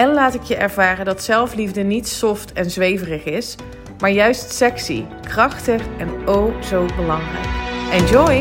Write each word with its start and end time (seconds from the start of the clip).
en 0.00 0.12
laat 0.12 0.34
ik 0.34 0.42
je 0.42 0.56
ervaren 0.56 1.04
dat 1.04 1.22
zelfliefde 1.22 1.82
niet 1.82 2.08
soft 2.08 2.52
en 2.52 2.70
zweverig 2.70 3.24
is, 3.24 3.56
maar 3.98 4.10
juist 4.10 4.52
sexy, 4.52 5.04
krachtig 5.22 5.82
en 5.98 6.28
oh 6.28 6.62
zo 6.62 6.86
belangrijk. 6.96 7.46
Enjoy! 7.92 8.40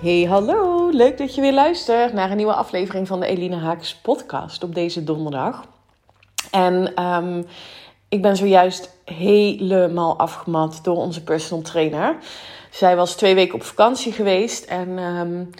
Hey, 0.00 0.24
hallo! 0.24 0.88
Leuk 0.90 1.18
dat 1.18 1.34
je 1.34 1.40
weer 1.40 1.54
luistert 1.54 2.12
naar 2.12 2.30
een 2.30 2.36
nieuwe 2.36 2.54
aflevering 2.54 3.06
van 3.06 3.20
de 3.20 3.26
Eline 3.26 3.56
Haaks 3.56 3.96
podcast 3.96 4.62
op 4.62 4.74
deze 4.74 5.04
donderdag. 5.04 5.64
En 6.50 7.04
um, 7.04 7.46
ik 8.08 8.22
ben 8.22 8.36
zojuist 8.36 8.90
helemaal 9.04 10.18
afgemat 10.18 10.78
door 10.82 10.96
onze 10.96 11.22
personal 11.22 11.62
trainer. 11.62 12.16
Zij 12.70 12.96
was 12.96 13.14
twee 13.14 13.34
weken 13.34 13.54
op 13.54 13.62
vakantie 13.62 14.12
geweest 14.12 14.64
en 14.64 14.98
um, 14.98 15.50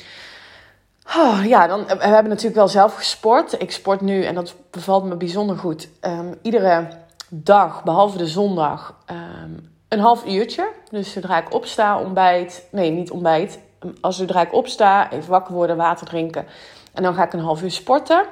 oh, 1.16 1.44
ja, 1.44 1.66
dan, 1.66 1.84
we 1.86 2.06
hebben 2.06 2.28
natuurlijk 2.28 2.56
wel 2.56 2.68
zelf 2.68 2.94
gesport. 2.94 3.60
Ik 3.60 3.70
sport 3.70 4.00
nu 4.00 4.24
en 4.24 4.34
dat 4.34 4.54
bevalt 4.70 5.04
me 5.04 5.16
bijzonder 5.16 5.56
goed. 5.56 5.88
Um, 6.00 6.34
iedere 6.42 6.88
dag, 7.28 7.84
behalve 7.84 8.18
de 8.18 8.26
zondag, 8.26 8.94
um, 9.10 9.70
een 9.88 10.00
half 10.00 10.26
uurtje. 10.26 10.68
Dus 10.90 11.12
zodra 11.12 11.38
ik 11.38 11.54
opsta, 11.54 12.00
ontbijt. 12.00 12.68
Nee, 12.70 12.90
niet 12.90 13.10
ontbijt. 13.10 13.58
Als 14.00 14.16
zodra 14.16 14.40
ik 14.40 14.54
opsta, 14.54 15.12
even 15.12 15.30
wakker 15.30 15.54
worden, 15.54 15.76
water 15.76 16.06
drinken. 16.06 16.46
En 16.94 17.02
dan 17.02 17.14
ga 17.14 17.24
ik 17.24 17.32
een 17.32 17.40
half 17.40 17.62
uur 17.62 17.70
sporten. 17.70 18.24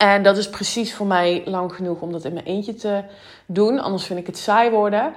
En 0.00 0.22
dat 0.22 0.36
is 0.36 0.50
precies 0.50 0.94
voor 0.94 1.06
mij 1.06 1.42
lang 1.44 1.74
genoeg 1.74 2.00
om 2.00 2.12
dat 2.12 2.24
in 2.24 2.32
mijn 2.32 2.44
eentje 2.44 2.74
te 2.74 3.02
doen. 3.46 3.78
Anders 3.78 4.04
vind 4.04 4.18
ik 4.18 4.26
het 4.26 4.38
saai 4.38 4.70
worden. 4.70 5.12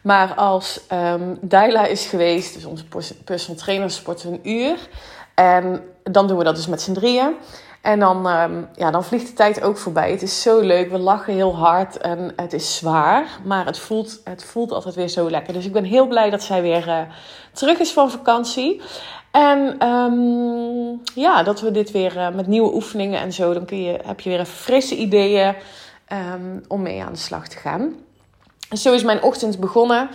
Maar 0.00 0.34
als 0.34 0.80
um, 0.92 1.38
Daila 1.40 1.86
is 1.86 2.06
geweest, 2.06 2.54
dus 2.54 2.64
onze 2.64 2.84
personal 3.24 3.60
trainer, 3.60 3.90
sporten 3.90 4.32
een 4.32 4.50
uur. 4.50 4.88
En 5.34 5.84
dan 6.02 6.26
doen 6.26 6.38
we 6.38 6.44
dat 6.44 6.56
dus 6.56 6.66
met 6.66 6.82
z'n 6.82 6.92
drieën. 6.92 7.34
En 7.86 7.98
dan, 7.98 8.26
um, 8.26 8.68
ja, 8.74 8.90
dan 8.90 9.04
vliegt 9.04 9.26
de 9.26 9.32
tijd 9.32 9.62
ook 9.62 9.76
voorbij. 9.76 10.10
Het 10.10 10.22
is 10.22 10.42
zo 10.42 10.60
leuk. 10.60 10.90
We 10.90 10.98
lachen 10.98 11.34
heel 11.34 11.56
hard 11.56 11.96
en 11.96 12.32
het 12.36 12.52
is 12.52 12.76
zwaar. 12.76 13.28
Maar 13.44 13.66
het 13.66 13.78
voelt, 13.78 14.20
het 14.24 14.44
voelt 14.44 14.72
altijd 14.72 14.94
weer 14.94 15.08
zo 15.08 15.30
lekker. 15.30 15.52
Dus 15.52 15.66
ik 15.66 15.72
ben 15.72 15.84
heel 15.84 16.06
blij 16.06 16.30
dat 16.30 16.42
zij 16.42 16.62
weer 16.62 16.88
uh, 16.88 16.98
terug 17.52 17.78
is 17.78 17.92
van 17.92 18.10
vakantie. 18.10 18.80
En 19.30 19.88
um, 19.88 21.00
ja, 21.14 21.42
dat 21.42 21.60
we 21.60 21.70
dit 21.70 21.90
weer 21.90 22.16
uh, 22.16 22.28
met 22.28 22.46
nieuwe 22.46 22.74
oefeningen 22.74 23.20
en 23.20 23.32
zo, 23.32 23.52
dan 23.52 23.64
kun 23.64 23.82
je, 23.82 23.98
heb 24.04 24.20
je 24.20 24.30
weer 24.30 24.38
een 24.38 24.46
frisse 24.46 24.96
ideeën 24.96 25.54
um, 26.12 26.64
om 26.68 26.82
mee 26.82 27.02
aan 27.02 27.12
de 27.12 27.18
slag 27.18 27.48
te 27.48 27.56
gaan. 27.56 27.94
Zo 28.70 28.92
is 28.92 29.02
mijn 29.02 29.22
ochtend 29.22 29.60
begonnen. 29.60 30.08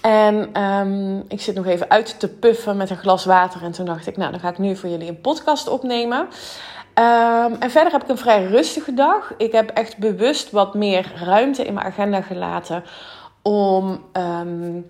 En 0.00 1.24
ik 1.28 1.40
zit 1.40 1.54
nog 1.54 1.66
even 1.66 1.90
uit 1.90 2.20
te 2.20 2.28
puffen 2.28 2.76
met 2.76 2.90
een 2.90 2.96
glas 2.96 3.24
water. 3.24 3.62
En 3.62 3.72
toen 3.72 3.86
dacht 3.86 4.06
ik, 4.06 4.16
nou, 4.16 4.30
dan 4.30 4.40
ga 4.40 4.48
ik 4.48 4.58
nu 4.58 4.76
voor 4.76 4.88
jullie 4.88 5.08
een 5.08 5.20
podcast 5.20 5.68
opnemen. 5.68 6.28
Um, 6.94 7.56
en 7.58 7.70
verder 7.70 7.92
heb 7.92 8.02
ik 8.02 8.08
een 8.08 8.18
vrij 8.18 8.46
rustige 8.46 8.94
dag. 8.94 9.34
Ik 9.36 9.52
heb 9.52 9.70
echt 9.70 9.98
bewust 9.98 10.50
wat 10.50 10.74
meer 10.74 11.12
ruimte 11.24 11.64
in 11.64 11.74
mijn 11.74 11.86
agenda 11.86 12.20
gelaten 12.20 12.84
om 13.42 14.04
um, 14.12 14.86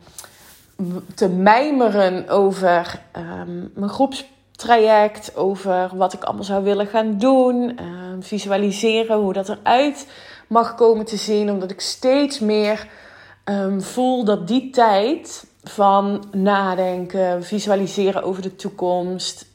te 1.14 1.28
mijmeren 1.28 2.28
over 2.28 3.00
um, 3.16 3.70
mijn 3.74 3.90
groepstraject, 3.90 5.36
over 5.36 5.90
wat 5.94 6.12
ik 6.12 6.24
allemaal 6.24 6.44
zou 6.44 6.64
willen 6.64 6.86
gaan 6.86 7.18
doen, 7.18 7.78
visualiseren 8.20 9.16
hoe 9.19 9.32
dat 9.32 9.48
eruit 9.48 10.06
mag 10.46 10.74
komen 10.74 11.04
te 11.04 11.16
zien, 11.16 11.50
omdat 11.50 11.70
ik 11.70 11.80
steeds 11.80 12.38
meer 12.38 12.86
voel 13.78 14.24
dat 14.24 14.48
die 14.48 14.70
tijd 14.70 15.46
van 15.64 16.24
nadenken, 16.32 17.44
visualiseren 17.44 18.22
over 18.22 18.42
de 18.42 18.56
toekomst 18.56 19.46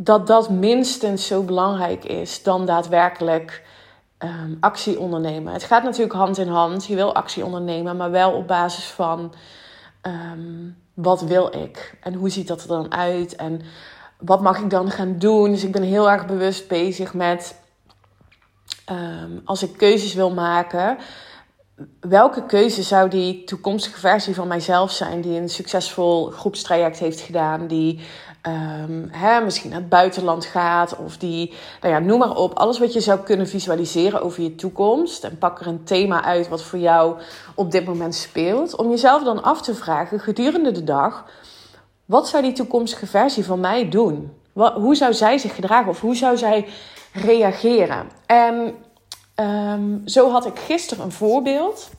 dat 0.00 0.26
dat 0.26 0.50
minstens 0.50 1.26
zo 1.26 1.42
belangrijk 1.42 2.04
is 2.04 2.42
dan 2.42 2.66
daadwerkelijk 2.66 3.62
um, 4.18 4.56
actie 4.60 4.98
ondernemen. 4.98 5.52
Het 5.52 5.64
gaat 5.64 5.82
natuurlijk 5.82 6.12
hand 6.12 6.38
in 6.38 6.48
hand. 6.48 6.86
Je 6.86 6.94
wil 6.94 7.14
actie 7.14 7.44
ondernemen, 7.44 7.96
maar 7.96 8.10
wel 8.10 8.32
op 8.32 8.46
basis 8.46 8.84
van 8.84 9.34
um, 10.02 10.76
wat 10.94 11.20
wil 11.20 11.56
ik 11.56 11.98
en 12.00 12.14
hoe 12.14 12.28
ziet 12.30 12.48
dat 12.48 12.62
er 12.62 12.68
dan 12.68 12.92
uit 12.92 13.36
en 13.36 13.60
wat 14.18 14.40
mag 14.40 14.58
ik 14.58 14.70
dan 14.70 14.90
gaan 14.90 15.18
doen. 15.18 15.50
Dus 15.50 15.64
ik 15.64 15.72
ben 15.72 15.82
heel 15.82 16.10
erg 16.10 16.26
bewust 16.26 16.68
bezig 16.68 17.14
met 17.14 17.60
um, 18.90 19.42
als 19.44 19.62
ik 19.62 19.76
keuzes 19.76 20.14
wil 20.14 20.30
maken. 20.30 20.98
Welke 22.00 22.46
keuze 22.46 22.82
zou 22.82 23.08
die 23.08 23.44
toekomstige 23.44 23.98
versie 23.98 24.34
van 24.34 24.48
mijzelf 24.48 24.90
zijn 24.90 25.20
die 25.20 25.40
een 25.40 25.48
succesvol 25.48 26.30
groepstraject 26.30 26.98
heeft 26.98 27.20
gedaan, 27.20 27.66
die 27.66 28.00
um, 28.42 29.08
hè, 29.10 29.40
misschien 29.40 29.70
naar 29.70 29.78
het 29.78 29.88
buitenland 29.88 30.44
gaat. 30.44 30.96
Of 30.96 31.16
die, 31.16 31.54
nou 31.80 31.94
ja, 31.94 31.98
noem 31.98 32.18
maar 32.18 32.36
op. 32.36 32.52
Alles 32.54 32.78
wat 32.78 32.92
je 32.92 33.00
zou 33.00 33.20
kunnen 33.20 33.48
visualiseren 33.48 34.22
over 34.22 34.42
je 34.42 34.54
toekomst. 34.54 35.24
En 35.24 35.38
pak 35.38 35.60
er 35.60 35.66
een 35.66 35.84
thema 35.84 36.24
uit 36.24 36.48
wat 36.48 36.62
voor 36.62 36.78
jou 36.78 37.20
op 37.54 37.70
dit 37.70 37.84
moment 37.84 38.14
speelt. 38.14 38.76
Om 38.76 38.90
jezelf 38.90 39.22
dan 39.22 39.42
af 39.42 39.62
te 39.62 39.74
vragen 39.74 40.20
gedurende 40.20 40.72
de 40.72 40.84
dag. 40.84 41.24
Wat 42.04 42.28
zou 42.28 42.42
die 42.42 42.52
toekomstige 42.52 43.06
versie 43.06 43.44
van 43.44 43.60
mij 43.60 43.88
doen? 43.88 44.32
Wat, 44.52 44.74
hoe 44.74 44.94
zou 44.94 45.12
zij 45.14 45.38
zich 45.38 45.54
gedragen? 45.54 45.88
Of 45.88 46.00
hoe 46.00 46.16
zou 46.16 46.36
zij 46.36 46.66
reageren? 47.12 48.08
En 48.26 48.74
um, 49.34 50.02
zo 50.04 50.30
had 50.30 50.46
ik 50.46 50.58
gisteren 50.58 51.04
een 51.04 51.12
voorbeeld. 51.12 51.90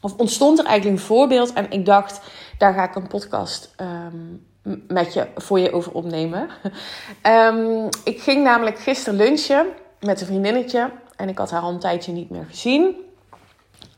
Of 0.00 0.16
ontstond 0.16 0.58
er 0.58 0.64
eigenlijk 0.64 0.98
een 0.98 1.06
voorbeeld. 1.06 1.52
En 1.52 1.70
ik 1.70 1.86
dacht, 1.86 2.20
daar 2.58 2.74
ga 2.74 2.84
ik 2.84 2.94
een 2.94 3.06
podcast 3.06 3.74
um, 3.80 4.46
met 4.88 5.14
je, 5.14 5.26
voor 5.36 5.60
je 5.60 5.72
over 5.72 5.92
opnemen. 5.92 6.48
Um, 7.26 7.88
ik 8.04 8.20
ging 8.20 8.44
namelijk 8.44 8.78
gisteren 8.78 9.18
lunchen 9.18 9.66
met 10.00 10.20
een 10.20 10.26
vriendinnetje. 10.26 10.90
En 11.16 11.28
ik 11.28 11.38
had 11.38 11.50
haar 11.50 11.62
al 11.62 11.70
een 11.70 11.78
tijdje 11.78 12.12
niet 12.12 12.30
meer 12.30 12.46
gezien. 12.48 12.96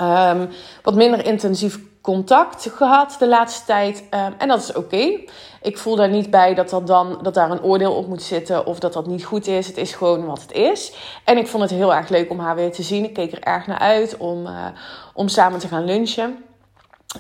Um, 0.03 0.49
wat 0.83 0.95
minder 0.95 1.27
intensief 1.27 1.79
contact 2.01 2.71
gehad 2.75 3.17
de 3.19 3.29
laatste 3.29 3.65
tijd. 3.65 4.05
Um, 4.11 4.35
en 4.39 4.49
dat 4.49 4.63
is 4.63 4.73
oké. 4.73 5.21
Ik 5.63 5.79
voel 5.79 5.97
daar 5.97 6.09
niet 6.09 6.31
bij 6.31 6.55
dat, 6.55 6.71
dat, 6.71 6.87
dan, 6.87 7.19
dat 7.23 7.35
daar 7.35 7.51
een 7.51 7.63
oordeel 7.63 7.93
op 7.93 8.07
moet 8.09 8.23
zitten 8.23 8.67
of 8.67 8.79
dat 8.79 8.93
dat 8.93 9.07
niet 9.07 9.25
goed 9.25 9.47
is. 9.47 9.67
Het 9.67 9.77
is 9.77 9.93
gewoon 9.93 10.27
wat 10.27 10.43
het 10.43 10.53
is. 10.53 10.93
En 11.25 11.37
ik 11.37 11.47
vond 11.47 11.63
het 11.63 11.73
heel 11.73 11.95
erg 11.95 12.09
leuk 12.09 12.31
om 12.31 12.39
haar 12.39 12.55
weer 12.55 12.73
te 12.73 12.83
zien. 12.83 13.05
Ik 13.05 13.15
keek 13.15 13.33
er 13.33 13.41
erg 13.43 13.67
naar 13.67 13.79
uit 13.79 14.17
om, 14.17 14.47
uh, 14.47 14.67
om 15.15 15.29
samen 15.29 15.59
te 15.59 15.69
gaan 15.69 15.85
lunchen. 15.85 16.45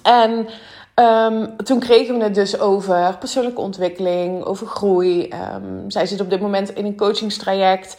En 0.02 0.48
Um, 0.94 1.56
toen 1.56 1.78
kregen 1.78 2.18
we 2.18 2.24
het 2.24 2.34
dus 2.34 2.58
over 2.58 3.16
persoonlijke 3.18 3.60
ontwikkeling, 3.60 4.44
over 4.44 4.66
groei. 4.66 5.28
Um, 5.54 5.90
zij 5.90 6.06
zit 6.06 6.20
op 6.20 6.30
dit 6.30 6.40
moment 6.40 6.74
in 6.74 6.84
een 6.84 6.96
coachingstraject 6.96 7.96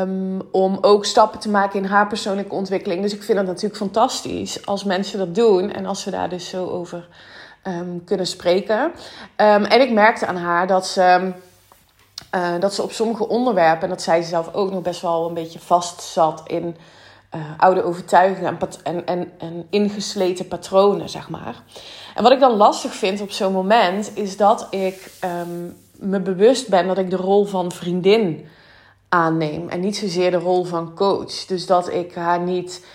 um, 0.00 0.40
om 0.52 0.78
ook 0.80 1.04
stappen 1.04 1.40
te 1.40 1.50
maken 1.50 1.78
in 1.78 1.84
haar 1.84 2.06
persoonlijke 2.06 2.54
ontwikkeling. 2.54 3.02
Dus 3.02 3.14
ik 3.14 3.22
vind 3.22 3.38
het 3.38 3.46
natuurlijk 3.46 3.76
fantastisch 3.76 4.66
als 4.66 4.84
mensen 4.84 5.18
dat 5.18 5.34
doen 5.34 5.72
en 5.72 5.86
als 5.86 6.02
ze 6.02 6.10
daar 6.10 6.28
dus 6.28 6.48
zo 6.48 6.66
over 6.66 7.08
kunnen 8.04 8.26
spreken. 8.26 8.92
en 9.36 9.80
ik 9.80 9.92
merkte 9.92 10.26
aan 10.26 10.36
haar 10.36 10.66
dat 10.66 10.86
ze. 10.86 11.32
Uh, 12.34 12.60
dat 12.60 12.74
ze 12.74 12.82
op 12.82 12.92
sommige 12.92 13.28
onderwerpen, 13.28 13.82
en 13.82 13.88
dat 13.88 14.02
ze 14.02 14.22
zelf 14.22 14.54
ook 14.54 14.70
nog 14.70 14.82
best 14.82 15.00
wel 15.00 15.28
een 15.28 15.34
beetje 15.34 15.58
vast 15.58 16.02
zat 16.02 16.42
in 16.46 16.76
uh, 17.36 17.42
oude 17.56 17.82
overtuigingen 17.82 18.58
en, 18.58 18.68
en, 18.82 19.06
en, 19.06 19.32
en 19.38 19.66
ingesleten 19.70 20.48
patronen, 20.48 21.08
zeg 21.08 21.28
maar. 21.28 21.62
En 22.14 22.22
wat 22.22 22.32
ik 22.32 22.40
dan 22.40 22.56
lastig 22.56 22.94
vind 22.94 23.20
op 23.20 23.30
zo'n 23.30 23.52
moment, 23.52 24.10
is 24.14 24.36
dat 24.36 24.66
ik 24.70 25.12
um, 25.24 25.76
me 25.98 26.20
bewust 26.20 26.68
ben 26.68 26.86
dat 26.86 26.98
ik 26.98 27.10
de 27.10 27.16
rol 27.16 27.44
van 27.44 27.72
vriendin 27.72 28.46
aanneem 29.08 29.68
en 29.68 29.80
niet 29.80 29.96
zozeer 29.96 30.30
de 30.30 30.36
rol 30.36 30.64
van 30.64 30.94
coach. 30.94 31.44
Dus 31.46 31.66
dat 31.66 31.92
ik 31.92 32.14
haar 32.14 32.40
niet, 32.40 32.86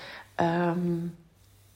um, 0.42 1.18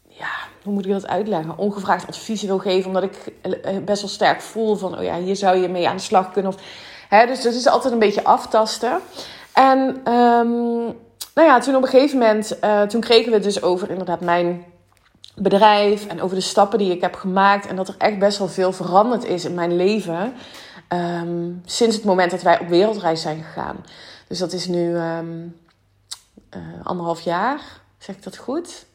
ja, 0.07 0.31
hoe 0.63 0.73
moet 0.73 0.85
ik 0.85 0.91
dat 0.91 1.07
uitleggen? 1.07 1.57
Ongevraagd 1.57 2.07
adviezen 2.07 2.47
wil 2.47 2.59
geven, 2.59 2.87
omdat 2.87 3.03
ik 3.03 3.33
eh, 3.41 3.77
best 3.77 4.01
wel 4.01 4.09
sterk 4.09 4.41
voel 4.41 4.75
van, 4.75 4.97
oh 4.97 5.03
ja, 5.03 5.19
hier 5.19 5.35
zou 5.35 5.57
je 5.57 5.67
mee 5.67 5.89
aan 5.89 5.95
de 5.95 6.01
slag 6.01 6.31
kunnen. 6.31 6.51
Of, 6.53 6.61
hè, 7.09 7.25
dus 7.25 7.41
dat 7.41 7.53
is 7.53 7.67
altijd 7.67 7.93
een 7.93 7.99
beetje 7.99 8.23
aftasten. 8.23 8.99
En 9.53 10.11
um, 10.13 10.95
nou 11.35 11.47
ja, 11.47 11.59
toen 11.59 11.75
op 11.75 11.81
een 11.81 11.87
gegeven 11.87 12.17
moment, 12.17 12.57
uh, 12.63 12.81
toen 12.81 13.01
kregen 13.01 13.29
we 13.29 13.33
het 13.33 13.43
dus 13.43 13.61
over 13.61 13.89
inderdaad 13.89 14.21
mijn 14.21 14.65
bedrijf 15.35 16.07
en 16.07 16.21
over 16.21 16.35
de 16.35 16.41
stappen 16.41 16.79
die 16.79 16.91
ik 16.91 17.01
heb 17.01 17.15
gemaakt. 17.15 17.67
En 17.67 17.75
dat 17.75 17.87
er 17.87 17.95
echt 17.97 18.19
best 18.19 18.37
wel 18.37 18.47
veel 18.47 18.71
veranderd 18.71 19.23
is 19.23 19.45
in 19.45 19.53
mijn 19.53 19.75
leven. 19.75 20.33
Ehm, 20.87 21.51
sinds 21.65 21.95
het 21.95 22.05
moment 22.05 22.31
dat 22.31 22.41
wij 22.41 22.59
op 22.59 22.67
wereldreis 22.67 23.21
zijn 23.21 23.43
gegaan. 23.43 23.85
Dus 24.27 24.39
dat 24.39 24.53
is 24.53 24.67
nu 24.67 24.97
um, 24.97 25.59
uh, 26.55 26.61
anderhalf 26.83 27.21
jaar. 27.21 27.59
Zeg 27.97 28.15
ik 28.15 28.23
dat 28.23 28.37
goed? 28.37 28.85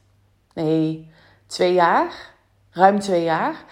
Nee, 0.54 1.10
twee 1.46 1.72
jaar. 1.72 2.12
Ruim 2.70 2.98
twee 2.98 3.22
jaar. 3.22 3.64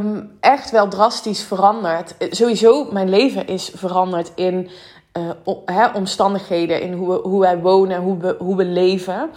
Um, 0.00 0.36
echt 0.40 0.70
wel 0.70 0.88
drastisch 0.88 1.42
veranderd. 1.42 2.16
Eh, 2.16 2.32
sowieso, 2.32 2.92
mijn 2.92 3.08
leven 3.08 3.46
is 3.46 3.70
veranderd 3.74 4.32
in 4.34 4.70
uh, 5.16 5.94
omstandigheden. 5.94 6.80
In 6.80 6.92
hoe, 6.92 7.08
we, 7.08 7.28
hoe 7.28 7.40
wij 7.40 7.58
wonen, 7.58 8.00
hoe 8.00 8.18
we, 8.18 8.36
hoe 8.38 8.56
we 8.56 8.64
leven. 8.64 9.30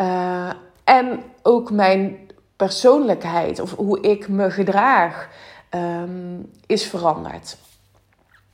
Uh, 0.00 0.50
en 0.84 1.22
ook 1.42 1.70
mijn 1.70 2.18
persoonlijkheid 2.56 3.60
of 3.60 3.74
hoe 3.74 4.00
ik 4.00 4.28
me 4.28 4.50
gedraag 4.50 5.28
um, 5.70 6.50
is 6.66 6.86
veranderd. 6.86 7.56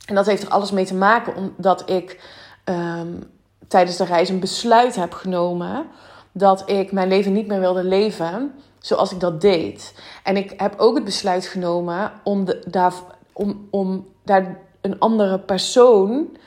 En 0.05 0.15
dat 0.15 0.25
heeft 0.25 0.43
er 0.43 0.49
alles 0.49 0.71
mee 0.71 0.85
te 0.85 0.95
maken 0.95 1.35
omdat 1.35 1.89
ik 1.89 2.29
um, 2.65 3.23
tijdens 3.67 3.97
de 3.97 4.05
reis 4.05 4.29
een 4.29 4.39
besluit 4.39 4.95
heb 4.95 5.13
genomen 5.13 5.85
dat 6.31 6.69
ik 6.69 6.91
mijn 6.91 7.07
leven 7.07 7.33
niet 7.33 7.47
meer 7.47 7.59
wilde 7.59 7.83
leven 7.83 8.53
zoals 8.79 9.11
ik 9.11 9.19
dat 9.19 9.41
deed. 9.41 9.93
En 10.23 10.37
ik 10.37 10.53
heb 10.57 10.73
ook 10.77 10.95
het 10.95 11.03
besluit 11.03 11.45
genomen 11.45 12.11
om, 12.23 12.45
de, 12.45 12.63
daar, 12.67 12.93
om, 13.33 13.67
om 13.69 14.07
daar 14.23 14.57
een 14.81 14.99
andere 14.99 15.39
persoon 15.39 16.37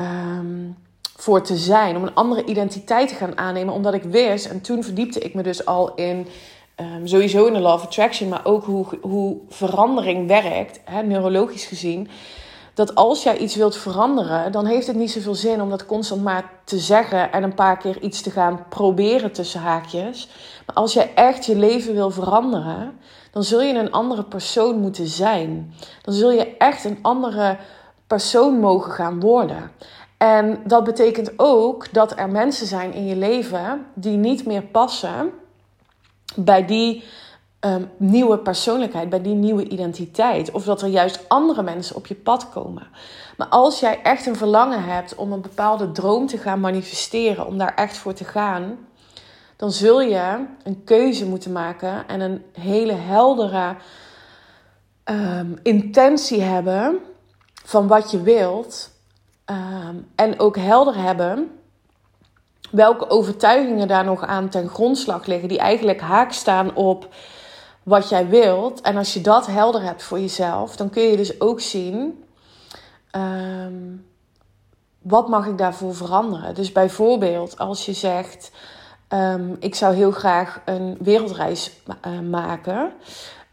um, 0.00 0.76
voor 1.16 1.42
te 1.42 1.56
zijn. 1.56 1.96
Om 1.96 2.02
een 2.02 2.14
andere 2.14 2.44
identiteit 2.44 3.08
te 3.08 3.14
gaan 3.14 3.38
aannemen. 3.38 3.74
Omdat 3.74 3.94
ik 3.94 4.02
wist, 4.02 4.46
en 4.46 4.60
toen 4.60 4.82
verdiepte 4.84 5.20
ik 5.20 5.34
me 5.34 5.42
dus 5.42 5.66
al 5.66 5.94
in 5.94 6.26
um, 6.80 7.06
sowieso 7.06 7.46
in 7.46 7.52
de 7.52 7.60
Law 7.60 7.74
of 7.74 7.84
Attraction, 7.84 8.28
maar 8.28 8.44
ook 8.44 8.64
hoe, 8.64 8.86
hoe 9.00 9.36
verandering 9.48 10.26
werkt, 10.26 10.80
hè, 10.84 11.02
neurologisch 11.02 11.64
gezien. 11.64 12.08
Dat 12.74 12.94
als 12.94 13.22
jij 13.22 13.36
iets 13.36 13.54
wilt 13.54 13.76
veranderen, 13.76 14.52
dan 14.52 14.66
heeft 14.66 14.86
het 14.86 14.96
niet 14.96 15.10
zoveel 15.10 15.34
zin 15.34 15.62
om 15.62 15.70
dat 15.70 15.86
constant 15.86 16.22
maar 16.22 16.50
te 16.64 16.78
zeggen 16.78 17.32
en 17.32 17.42
een 17.42 17.54
paar 17.54 17.76
keer 17.76 18.00
iets 18.00 18.20
te 18.20 18.30
gaan 18.30 18.64
proberen 18.68 19.32
tussen 19.32 19.60
haakjes. 19.60 20.28
Maar 20.66 20.76
als 20.76 20.92
jij 20.92 21.10
echt 21.14 21.46
je 21.46 21.56
leven 21.56 21.94
wil 21.94 22.10
veranderen, 22.10 22.98
dan 23.30 23.44
zul 23.44 23.62
je 23.62 23.74
een 23.74 23.92
andere 23.92 24.24
persoon 24.24 24.80
moeten 24.80 25.06
zijn. 25.06 25.74
Dan 26.02 26.14
zul 26.14 26.30
je 26.30 26.56
echt 26.56 26.84
een 26.84 26.98
andere 27.02 27.56
persoon 28.08 28.60
mogen 28.60 28.92
gaan 28.92 29.20
worden. 29.20 29.70
En 30.16 30.60
dat 30.64 30.84
betekent 30.84 31.32
ook 31.36 31.92
dat 31.92 32.18
er 32.18 32.30
mensen 32.30 32.66
zijn 32.66 32.92
in 32.92 33.06
je 33.06 33.16
leven 33.16 33.86
die 33.94 34.16
niet 34.16 34.46
meer 34.46 34.62
passen 34.62 35.30
bij 36.36 36.64
die 36.64 37.04
um, 37.60 37.90
nieuwe 37.96 38.38
persoonlijkheid, 38.38 39.08
bij 39.08 39.22
die 39.22 39.34
nieuwe 39.34 39.68
identiteit. 39.68 40.50
Of 40.50 40.64
dat 40.64 40.82
er 40.82 40.88
juist 40.88 41.28
andere 41.28 41.62
mensen 41.62 41.96
op 41.96 42.06
je 42.06 42.14
pad 42.14 42.48
komen. 42.48 42.86
Maar 43.36 43.46
als 43.46 43.80
jij 43.80 44.02
echt 44.02 44.26
een 44.26 44.36
verlangen 44.36 44.84
hebt 44.84 45.14
om 45.14 45.32
een 45.32 45.40
bepaalde 45.40 45.92
droom 45.92 46.26
te 46.26 46.38
gaan 46.38 46.60
manifesteren, 46.60 47.46
om 47.46 47.58
daar 47.58 47.74
echt 47.74 47.96
voor 47.96 48.12
te 48.12 48.24
gaan, 48.24 48.78
dan 49.56 49.72
zul 49.72 50.00
je 50.00 50.44
een 50.62 50.84
keuze 50.84 51.26
moeten 51.26 51.52
maken 51.52 52.08
en 52.08 52.20
een 52.20 52.44
hele 52.52 52.92
heldere 52.92 53.76
um, 55.04 55.58
intentie 55.62 56.42
hebben 56.42 57.00
van 57.68 57.86
wat 57.86 58.10
je 58.10 58.22
wilt. 58.22 58.90
Um, 59.46 60.08
en 60.14 60.40
ook 60.40 60.56
helder 60.56 60.96
hebben 60.96 61.50
welke 62.70 63.10
overtuigingen 63.10 63.88
daar 63.88 64.04
nog 64.04 64.24
aan 64.24 64.48
ten 64.48 64.68
grondslag 64.68 65.26
liggen, 65.26 65.48
die 65.48 65.58
eigenlijk 65.58 66.00
haak 66.00 66.32
staan 66.32 66.74
op 66.74 67.08
wat 67.82 68.08
jij 68.08 68.28
wilt. 68.28 68.80
En 68.80 68.96
als 68.96 69.14
je 69.14 69.20
dat 69.20 69.46
helder 69.46 69.82
hebt 69.82 70.02
voor 70.02 70.20
jezelf, 70.20 70.76
dan 70.76 70.90
kun 70.90 71.02
je 71.02 71.16
dus 71.16 71.40
ook 71.40 71.60
zien. 71.60 72.24
Um, 73.12 74.06
wat 75.02 75.28
mag 75.28 75.46
ik 75.46 75.58
daarvoor 75.58 75.94
veranderen? 75.94 76.54
Dus 76.54 76.72
bijvoorbeeld 76.72 77.58
als 77.58 77.86
je 77.86 77.92
zegt: 77.92 78.50
um, 79.08 79.56
Ik 79.60 79.74
zou 79.74 79.94
heel 79.94 80.12
graag 80.12 80.60
een 80.64 80.96
wereldreis 81.00 81.72
uh, 82.06 82.20
maken. 82.20 82.92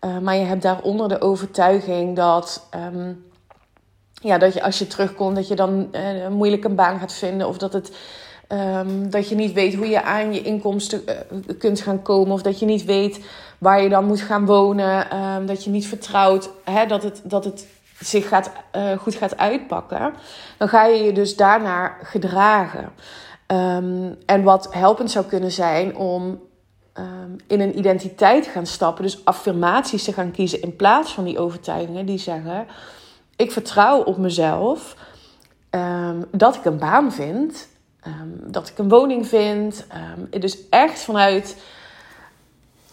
Uh, 0.05 0.17
maar 0.17 0.35
je 0.35 0.45
hebt 0.45 0.61
daaronder 0.61 1.09
de 1.09 1.21
overtuiging 1.21 2.15
dat 2.15 2.67
ja, 4.25 4.37
dat 4.37 4.53
je 4.53 4.63
als 4.63 4.79
je 4.79 4.87
terugkomt, 4.87 5.35
dat 5.35 5.47
je 5.47 5.55
dan 5.55 5.89
moeilijk 6.29 6.63
een 6.63 6.75
baan 6.75 6.99
gaat 6.99 7.13
vinden. 7.13 7.47
Of 7.47 7.57
dat, 7.57 7.73
het, 7.73 7.91
um, 8.49 9.09
dat 9.09 9.29
je 9.29 9.35
niet 9.35 9.53
weet 9.53 9.75
hoe 9.75 9.87
je 9.87 10.03
aan 10.03 10.33
je 10.33 10.41
inkomsten 10.41 11.01
uh, 11.05 11.57
kunt 11.57 11.81
gaan 11.81 12.01
komen. 12.01 12.33
Of 12.33 12.41
dat 12.41 12.59
je 12.59 12.65
niet 12.65 12.85
weet 12.85 13.19
waar 13.57 13.81
je 13.81 13.89
dan 13.89 14.05
moet 14.05 14.21
gaan 14.21 14.45
wonen. 14.45 15.17
Um, 15.17 15.45
dat 15.45 15.63
je 15.63 15.69
niet 15.69 15.87
vertrouwt 15.87 16.49
hè, 16.63 16.85
dat, 16.85 17.03
het, 17.03 17.21
dat 17.23 17.45
het 17.45 17.67
zich 17.99 18.27
gaat, 18.27 18.51
uh, 18.75 18.97
goed 18.97 19.15
gaat 19.15 19.37
uitpakken. 19.37 20.13
Dan 20.57 20.69
ga 20.69 20.85
je 20.85 21.03
je 21.03 21.11
dus 21.11 21.35
daarnaar 21.35 21.97
gedragen. 22.03 22.89
Um, 23.47 24.17
en 24.25 24.43
wat 24.43 24.67
helpend 24.73 25.11
zou 25.11 25.25
kunnen 25.25 25.51
zijn 25.51 25.95
om 25.95 26.39
in 27.47 27.61
een 27.61 27.77
identiteit 27.77 28.43
te 28.43 28.49
gaan 28.49 28.65
stappen. 28.65 29.03
Dus 29.03 29.25
affirmaties 29.25 30.03
te 30.03 30.13
gaan 30.13 30.31
kiezen 30.31 30.61
in 30.61 30.75
plaats 30.75 31.13
van 31.13 31.23
die 31.23 31.39
overtuigingen 31.39 32.05
die 32.05 32.17
zeggen 32.17 32.67
ik 33.35 33.51
vertrouw 33.51 34.01
op 34.01 34.17
mezelf 34.17 34.95
um, 35.71 36.25
dat 36.31 36.55
ik 36.55 36.65
een 36.65 36.77
baan 36.77 37.11
vind, 37.11 37.67
um, 38.07 38.51
dat 38.51 38.67
ik 38.67 38.77
een 38.77 38.89
woning 38.89 39.27
vind. 39.27 39.85
Um, 40.31 40.41
dus 40.41 40.69
echt 40.69 40.99
vanuit 40.99 41.57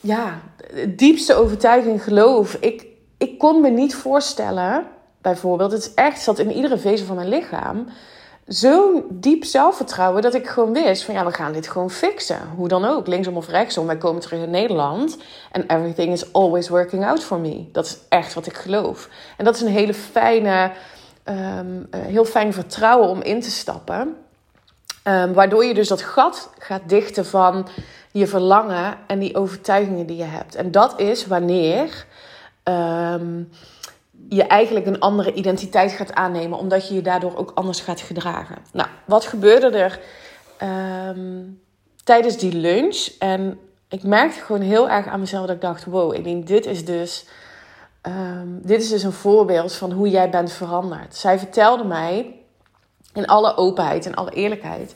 ja, 0.00 0.40
diepste 0.88 1.34
overtuiging 1.34 2.02
geloof. 2.02 2.54
Ik, 2.54 2.86
ik 3.18 3.38
kon 3.38 3.60
me 3.60 3.70
niet 3.70 3.94
voorstellen, 3.94 4.84
bijvoorbeeld, 5.20 5.72
het 5.72 5.80
is 5.80 5.94
echt 5.94 6.20
zat 6.20 6.38
in 6.38 6.52
iedere 6.52 6.78
vezel 6.78 7.06
van 7.06 7.16
mijn 7.16 7.28
lichaam 7.28 7.86
zo'n 8.46 9.04
diep 9.10 9.44
zelfvertrouwen 9.44 10.22
dat 10.22 10.34
ik 10.34 10.48
gewoon 10.48 10.72
wist 10.72 11.04
van 11.04 11.14
ja, 11.14 11.24
we 11.24 11.32
gaan 11.32 11.52
dit 11.52 11.68
gewoon 11.68 11.90
fixen. 11.90 12.40
Hoe 12.56 12.68
dan 12.68 12.84
ook, 12.84 13.06
linksom 13.06 13.36
of 13.36 13.48
rechtsom. 13.48 13.86
Wij 13.86 13.96
komen 13.96 14.20
terug 14.20 14.42
in 14.42 14.50
Nederland 14.50 15.16
en 15.52 15.66
everything 15.66 16.12
is 16.12 16.32
always 16.32 16.68
working 16.68 17.04
out 17.04 17.24
for 17.24 17.38
me. 17.38 17.64
Dat 17.72 17.86
is 17.86 17.98
echt 18.08 18.34
wat 18.34 18.46
ik 18.46 18.56
geloof. 18.56 19.08
En 19.36 19.44
dat 19.44 19.54
is 19.54 19.60
een 19.60 19.68
hele 19.68 19.94
fijne, 19.94 20.70
um, 21.24 21.88
heel 21.96 22.24
fijn 22.24 22.52
vertrouwen 22.52 23.08
om 23.08 23.22
in 23.22 23.40
te 23.40 23.50
stappen. 23.50 24.16
Um, 25.04 25.32
waardoor 25.32 25.64
je 25.64 25.74
dus 25.74 25.88
dat 25.88 26.02
gat 26.02 26.50
gaat 26.58 26.82
dichten 26.86 27.26
van 27.26 27.68
je 28.12 28.26
verlangen 28.26 28.98
en 29.06 29.18
die 29.18 29.36
overtuigingen 29.36 30.06
die 30.06 30.16
je 30.16 30.24
hebt. 30.24 30.54
En 30.54 30.70
dat 30.70 31.00
is 31.00 31.26
wanneer 31.26 32.06
um, 32.64 33.50
je 34.34 34.42
eigenlijk 34.42 34.86
een 34.86 35.00
andere 35.00 35.32
identiteit 35.32 35.92
gaat 35.92 36.12
aannemen, 36.12 36.58
omdat 36.58 36.88
je 36.88 36.94
je 36.94 37.02
daardoor 37.02 37.36
ook 37.36 37.52
anders 37.54 37.80
gaat 37.80 38.00
gedragen. 38.00 38.56
Nou, 38.72 38.88
wat 39.04 39.24
gebeurde 39.24 39.78
er 39.78 40.00
um, 41.08 41.60
tijdens 42.04 42.36
die 42.36 42.52
lunch? 42.52 43.08
En 43.18 43.58
ik 43.88 44.02
merkte 44.02 44.40
gewoon 44.40 44.60
heel 44.60 44.88
erg 44.88 45.06
aan 45.06 45.20
mezelf 45.20 45.46
dat 45.46 45.54
ik 45.54 45.60
dacht: 45.60 45.84
wow, 45.84 46.14
Eline, 46.14 46.42
dit 46.42 46.66
is 46.66 46.84
dus. 46.84 47.26
Um, 48.06 48.60
dit 48.62 48.82
is 48.82 48.88
dus 48.88 49.02
een 49.02 49.12
voorbeeld 49.12 49.72
van 49.72 49.92
hoe 49.92 50.08
jij 50.08 50.30
bent 50.30 50.52
veranderd. 50.52 51.16
Zij 51.16 51.38
vertelde 51.38 51.84
mij 51.84 52.34
in 53.12 53.26
alle 53.26 53.56
openheid 53.56 54.06
en 54.06 54.14
alle 54.14 54.30
eerlijkheid 54.30 54.94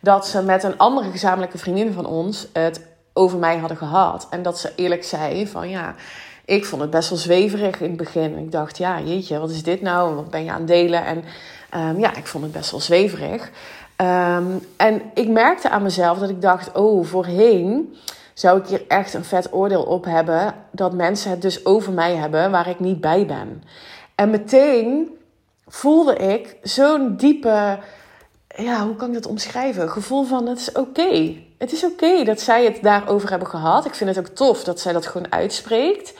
dat 0.00 0.26
ze 0.26 0.42
met 0.42 0.62
een 0.62 0.78
andere 0.78 1.10
gezamenlijke 1.10 1.58
vriendin 1.58 1.92
van 1.92 2.06
ons 2.06 2.46
het 2.52 2.86
over 3.12 3.38
mij 3.38 3.58
hadden 3.58 3.76
gehad. 3.76 4.26
En 4.30 4.42
dat 4.42 4.58
ze 4.58 4.72
eerlijk 4.76 5.04
zei 5.04 5.46
van 5.46 5.68
ja, 5.68 5.94
ik 6.46 6.64
vond 6.64 6.82
het 6.82 6.90
best 6.90 7.08
wel 7.08 7.18
zweverig 7.18 7.80
in 7.80 7.88
het 7.88 7.96
begin. 7.96 8.38
Ik 8.38 8.52
dacht, 8.52 8.78
ja, 8.78 9.00
jeetje, 9.00 9.38
wat 9.38 9.50
is 9.50 9.62
dit 9.62 9.80
nou? 9.80 10.14
Wat 10.14 10.30
ben 10.30 10.44
je 10.44 10.50
aan 10.50 10.58
het 10.58 10.68
delen? 10.68 11.04
En 11.04 11.24
um, 11.74 11.98
ja, 11.98 12.16
ik 12.16 12.26
vond 12.26 12.44
het 12.44 12.52
best 12.52 12.70
wel 12.70 12.80
zweverig. 12.80 13.50
Um, 13.96 14.60
en 14.76 15.02
ik 15.14 15.28
merkte 15.28 15.70
aan 15.70 15.82
mezelf 15.82 16.18
dat 16.18 16.30
ik 16.30 16.42
dacht, 16.42 16.72
oh, 16.72 17.04
voorheen 17.04 17.96
zou 18.34 18.58
ik 18.60 18.66
hier 18.66 18.84
echt 18.88 19.14
een 19.14 19.24
vet 19.24 19.52
oordeel 19.52 19.82
op 19.82 20.04
hebben 20.04 20.54
dat 20.70 20.92
mensen 20.92 21.30
het 21.30 21.42
dus 21.42 21.64
over 21.64 21.92
mij 21.92 22.14
hebben 22.14 22.50
waar 22.50 22.68
ik 22.68 22.80
niet 22.80 23.00
bij 23.00 23.26
ben. 23.26 23.62
En 24.14 24.30
meteen 24.30 25.18
voelde 25.66 26.14
ik 26.14 26.56
zo'n 26.62 27.16
diepe, 27.16 27.78
ja, 28.56 28.84
hoe 28.86 28.96
kan 28.96 29.08
ik 29.08 29.14
dat 29.14 29.26
omschrijven? 29.26 29.90
Gevoel 29.90 30.24
van 30.24 30.46
het 30.46 30.58
is 30.58 30.72
oké. 30.72 31.34
Het 31.58 31.72
is 31.72 31.84
oké 31.84 32.24
dat 32.24 32.40
zij 32.40 32.64
het 32.64 32.78
daarover 32.82 33.30
hebben 33.30 33.48
gehad. 33.48 33.84
Ik 33.84 33.94
vind 33.94 34.16
het 34.16 34.18
ook 34.18 34.34
tof 34.34 34.64
dat 34.64 34.80
zij 34.80 34.92
dat 34.92 35.06
gewoon 35.06 35.32
uitspreekt. 35.32 36.14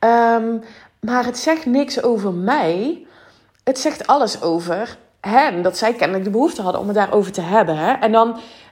Um, 0.00 0.62
maar 1.00 1.24
het 1.24 1.38
zegt 1.38 1.66
niks 1.66 2.02
over 2.02 2.32
mij. 2.32 3.06
Het 3.64 3.78
zegt 3.78 4.06
alles 4.06 4.42
over 4.42 4.96
hen. 5.20 5.62
Dat 5.62 5.78
zij 5.78 5.94
kennelijk 5.94 6.24
de 6.24 6.30
behoefte 6.30 6.62
hadden 6.62 6.80
om 6.80 6.86
het 6.86 6.96
daarover 6.96 7.32
te 7.32 7.40
hebben. 7.40 7.76
Hè? 7.76 7.92
En, 7.92 8.12
dan, 8.12 8.28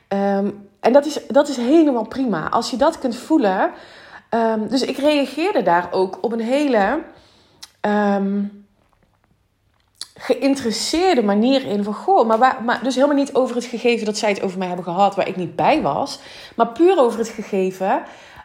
um, 0.08 0.68
en 0.80 0.92
dat, 0.92 1.06
is, 1.06 1.18
dat 1.28 1.48
is 1.48 1.56
helemaal 1.56 2.06
prima. 2.06 2.48
Als 2.48 2.70
je 2.70 2.76
dat 2.76 2.98
kunt 2.98 3.16
voelen. 3.16 3.70
Um, 4.30 4.68
dus 4.68 4.82
ik 4.82 4.96
reageerde 4.96 5.62
daar 5.62 5.88
ook 5.90 6.18
op 6.20 6.32
een 6.32 6.40
hele 6.40 7.02
geïnteresseerde 10.22 11.22
manier 11.22 11.66
in. 11.66 11.84
Van 11.84 11.94
goh, 11.94 12.26
maar, 12.26 12.38
waar, 12.38 12.62
maar 12.64 12.80
dus 12.82 12.94
helemaal 12.94 13.16
niet 13.16 13.34
over 13.34 13.56
het 13.56 13.64
gegeven 13.64 14.06
dat 14.06 14.18
zij 14.18 14.28
het 14.28 14.42
over 14.42 14.58
mij 14.58 14.66
hebben 14.66 14.84
gehad, 14.84 15.14
waar 15.14 15.28
ik 15.28 15.36
niet 15.36 15.56
bij 15.56 15.82
was. 15.82 16.18
Maar 16.56 16.68
puur 16.68 16.98
over 16.98 17.18
het 17.18 17.28
gegeven 17.28 18.02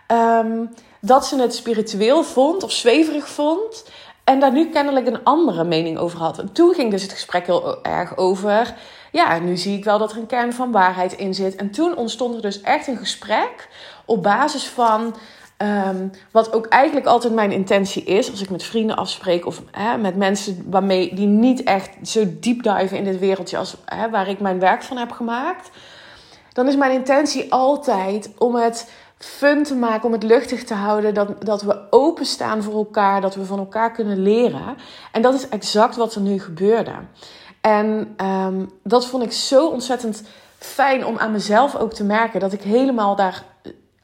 ehm, 0.08 0.66
dat 1.02 1.26
ze 1.26 1.42
het 1.42 1.56
spiritueel 1.56 2.24
vond 2.24 2.64
of 2.64 2.72
zweverig 2.72 3.28
vond. 3.28 3.86
En 4.24 4.40
daar 4.40 4.52
nu 4.52 4.70
kennelijk 4.70 5.08
een 5.08 5.24
andere 5.24 5.64
mening 5.64 5.98
over 5.98 6.20
had. 6.20 6.40
En 6.40 6.52
toen 6.52 6.74
ging 6.74 6.92
dus 6.92 7.02
het 7.02 7.12
gesprek 7.12 7.46
heel 7.46 7.84
erg 7.84 8.18
over. 8.18 8.76
Ja, 9.12 9.40
nu 9.40 9.58
zie 9.58 9.78
ik 9.78 9.84
wel 9.84 9.98
dat 9.98 10.12
er 10.12 10.18
een 10.18 10.26
kern 10.26 10.54
van 10.54 10.72
waarheid 10.72 11.14
in 11.14 11.34
zit. 11.34 11.56
En 11.56 11.72
toen 11.72 11.96
ontstond 11.96 12.36
er 12.36 12.42
dus 12.42 12.62
echt 12.62 12.88
een 12.88 12.98
gesprek 12.98 13.68
op 14.06 14.24
basis 14.24 14.66
van. 14.66 15.16
Ehm, 15.58 16.08
wat 16.32 16.54
ook 16.54 16.66
eigenlijk 16.66 17.06
altijd 17.06 17.34
mijn 17.34 17.52
intentie 17.52 18.04
is, 18.04 18.32
als 18.32 18.42
ik 18.42 18.50
met 18.50 18.64
vrienden 18.64 18.96
afspreek 18.96 19.46
of 19.46 19.62
hè, 19.72 19.98
met 19.98 20.16
mensen 20.16 20.66
waarmee 20.70 21.16
die 21.16 21.28
niet 21.28 21.64
echt 21.64 21.90
zo 22.04 22.24
diep 22.40 22.64
diven 22.64 22.98
in 22.98 23.04
dit 23.04 23.20
wereldje 23.20 23.58
als 23.58 23.76
hè, 23.86 24.10
waar 24.10 24.28
ik 24.28 24.40
mijn 24.40 24.60
werk 24.60 24.84
van 24.84 24.98
heb 24.98 25.12
gemaakt, 25.12 25.70
dan 26.54 26.68
is 26.68 26.76
mijn 26.76 26.92
intentie 26.92 27.52
altijd 27.52 28.30
om 28.38 28.56
het 28.56 28.92
fun 29.18 29.64
te 29.64 29.76
maken, 29.76 30.06
om 30.06 30.12
het 30.12 30.24
luchtig 30.24 30.64
te 30.64 30.74
houden, 30.74 31.14
dat, 31.14 31.46
dat 31.46 31.62
we 31.62 31.88
openstaan 31.90 32.64
voor 32.64 32.74
elkaar, 32.74 33.22
dat 33.22 33.36
we 33.36 33.46
van 33.46 33.60
elkaar 33.60 33.92
kunnen 33.92 34.22
leren. 34.22 34.78
En 35.12 35.22
dat 35.22 35.34
is 35.34 35.50
exact 35.50 35.96
wat 35.96 36.16
er 36.16 36.22
nu 36.22 36.40
gebeurde. 36.40 36.94
En 37.62 38.14
ehm, 38.18 38.66
dat 38.84 39.06
vond 39.06 39.24
ik 39.24 39.32
zo 39.32 39.68
ontzettend 39.68 40.24
fijn 40.58 41.06
om 41.06 41.18
aan 41.18 41.32
mezelf 41.32 41.76
ook 41.76 41.94
te 41.94 42.04
merken 42.04 42.40
dat 42.40 42.54
ik 42.54 42.62
helemaal 42.62 43.16
daar 43.16 43.44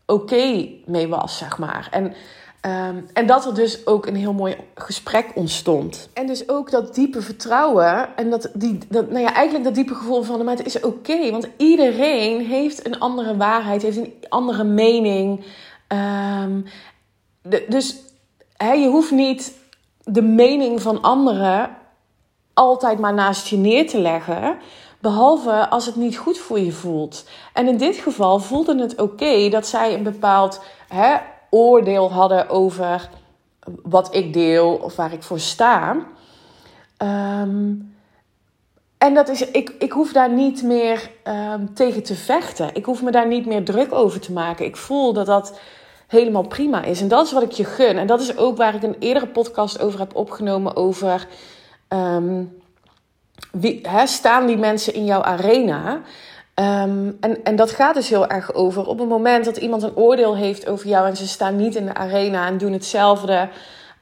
oké 0.05 0.69
mee 0.85 1.07
was, 1.07 1.37
zeg 1.37 1.57
maar. 1.57 1.87
En, 1.91 2.13
ehm, 2.61 3.01
en 3.13 3.25
dat 3.25 3.45
er 3.45 3.55
dus 3.55 3.87
ook 3.87 4.05
een 4.05 4.15
heel 4.15 4.33
mooi 4.33 4.55
gesprek 4.75 5.31
ontstond. 5.35 6.09
En 6.13 6.27
dus 6.27 6.49
ook 6.49 6.71
dat 6.71 6.95
diepe 6.95 7.21
vertrouwen 7.21 8.15
en 8.15 8.29
dat, 8.29 8.49
die, 8.53 8.77
dat, 8.89 9.09
nou 9.09 9.23
ja, 9.23 9.33
eigenlijk 9.33 9.65
dat 9.65 9.75
diepe 9.75 9.95
gevoel 9.95 10.23
van, 10.23 10.43
maar 10.43 10.57
het 10.57 10.65
is 10.65 10.79
oké, 10.79 11.31
want 11.31 11.47
iedereen 11.57 12.45
heeft 12.45 12.85
een 12.85 12.99
andere 12.99 13.37
waarheid, 13.37 13.81
heeft 13.81 13.97
een 13.97 14.13
andere 14.29 14.63
mening. 14.63 15.45
Ehm, 15.87 16.61
dus 17.69 17.95
je 18.57 18.87
hoeft 18.91 19.11
niet 19.11 19.53
de 20.03 20.21
mening 20.21 20.81
van 20.81 21.01
anderen 21.01 21.69
altijd 22.53 22.99
maar 22.99 23.13
naast 23.13 23.47
je 23.47 23.57
neer 23.57 23.87
te 23.87 23.99
leggen. 23.99 24.57
Behalve 25.03 25.69
als 25.69 25.85
het 25.85 25.95
niet 25.95 26.17
goed 26.17 26.37
voor 26.37 26.59
je 26.59 26.71
voelt. 26.71 27.25
En 27.53 27.67
in 27.67 27.77
dit 27.77 27.95
geval 27.95 28.39
voelde 28.39 28.81
het 28.81 29.01
oké 29.01 29.49
dat 29.49 29.67
zij 29.67 29.93
een 29.93 30.03
bepaald 30.03 30.61
hè, 30.87 31.15
oordeel 31.49 32.11
hadden 32.11 32.49
over 32.49 33.09
wat 33.81 34.15
ik 34.15 34.33
deel 34.33 34.73
of 34.73 34.95
waar 34.95 35.13
ik 35.13 35.23
voor 35.23 35.39
sta. 35.39 36.05
Ehm, 36.97 37.73
en 38.97 39.13
dat 39.13 39.29
is, 39.29 39.51
ik, 39.51 39.75
ik 39.79 39.91
hoef 39.91 40.11
daar 40.11 40.31
niet 40.31 40.63
meer 40.63 41.11
ehm, 41.23 41.65
tegen 41.73 42.03
te 42.03 42.15
vechten. 42.15 42.75
Ik 42.75 42.85
hoef 42.85 43.01
me 43.01 43.11
daar 43.11 43.27
niet 43.27 43.45
meer 43.45 43.65
druk 43.65 43.93
over 43.93 44.19
te 44.19 44.31
maken. 44.31 44.65
Ik 44.65 44.77
voel 44.77 45.13
dat 45.13 45.25
dat 45.25 45.59
helemaal 46.07 46.47
prima 46.47 46.83
is. 46.83 47.01
En 47.01 47.07
dat 47.07 47.25
is 47.25 47.31
wat 47.31 47.43
ik 47.43 47.51
je 47.51 47.65
gun. 47.65 47.97
En 47.97 48.07
dat 48.07 48.21
is 48.21 48.37
ook 48.37 48.57
waar 48.57 48.75
ik 48.75 48.83
een 48.83 48.99
eerdere 48.99 49.27
podcast 49.27 49.81
over 49.81 49.99
heb 49.99 50.15
opgenomen 50.15 50.75
over. 50.75 51.27
Ehm, 51.87 52.43
wie, 53.51 53.79
hè, 53.87 54.07
staan 54.07 54.45
die 54.45 54.57
mensen 54.57 54.93
in 54.93 55.05
jouw 55.05 55.21
arena? 55.21 56.01
Ehm, 56.53 57.11
en, 57.19 57.43
en 57.43 57.55
dat 57.55 57.71
gaat 57.71 57.93
dus 57.93 58.09
heel 58.09 58.27
erg 58.27 58.53
over 58.53 58.87
op 58.87 58.99
het 58.99 59.07
moment 59.07 59.45
dat 59.45 59.57
iemand 59.57 59.83
een 59.83 59.95
oordeel 59.95 60.35
heeft 60.35 60.67
over 60.67 60.87
jou 60.87 61.07
en 61.07 61.17
ze 61.17 61.27
staan 61.27 61.55
niet 61.55 61.75
in 61.75 61.85
de 61.85 61.93
arena 61.93 62.47
en 62.47 62.57
doen 62.57 62.73
hetzelfde 62.73 63.49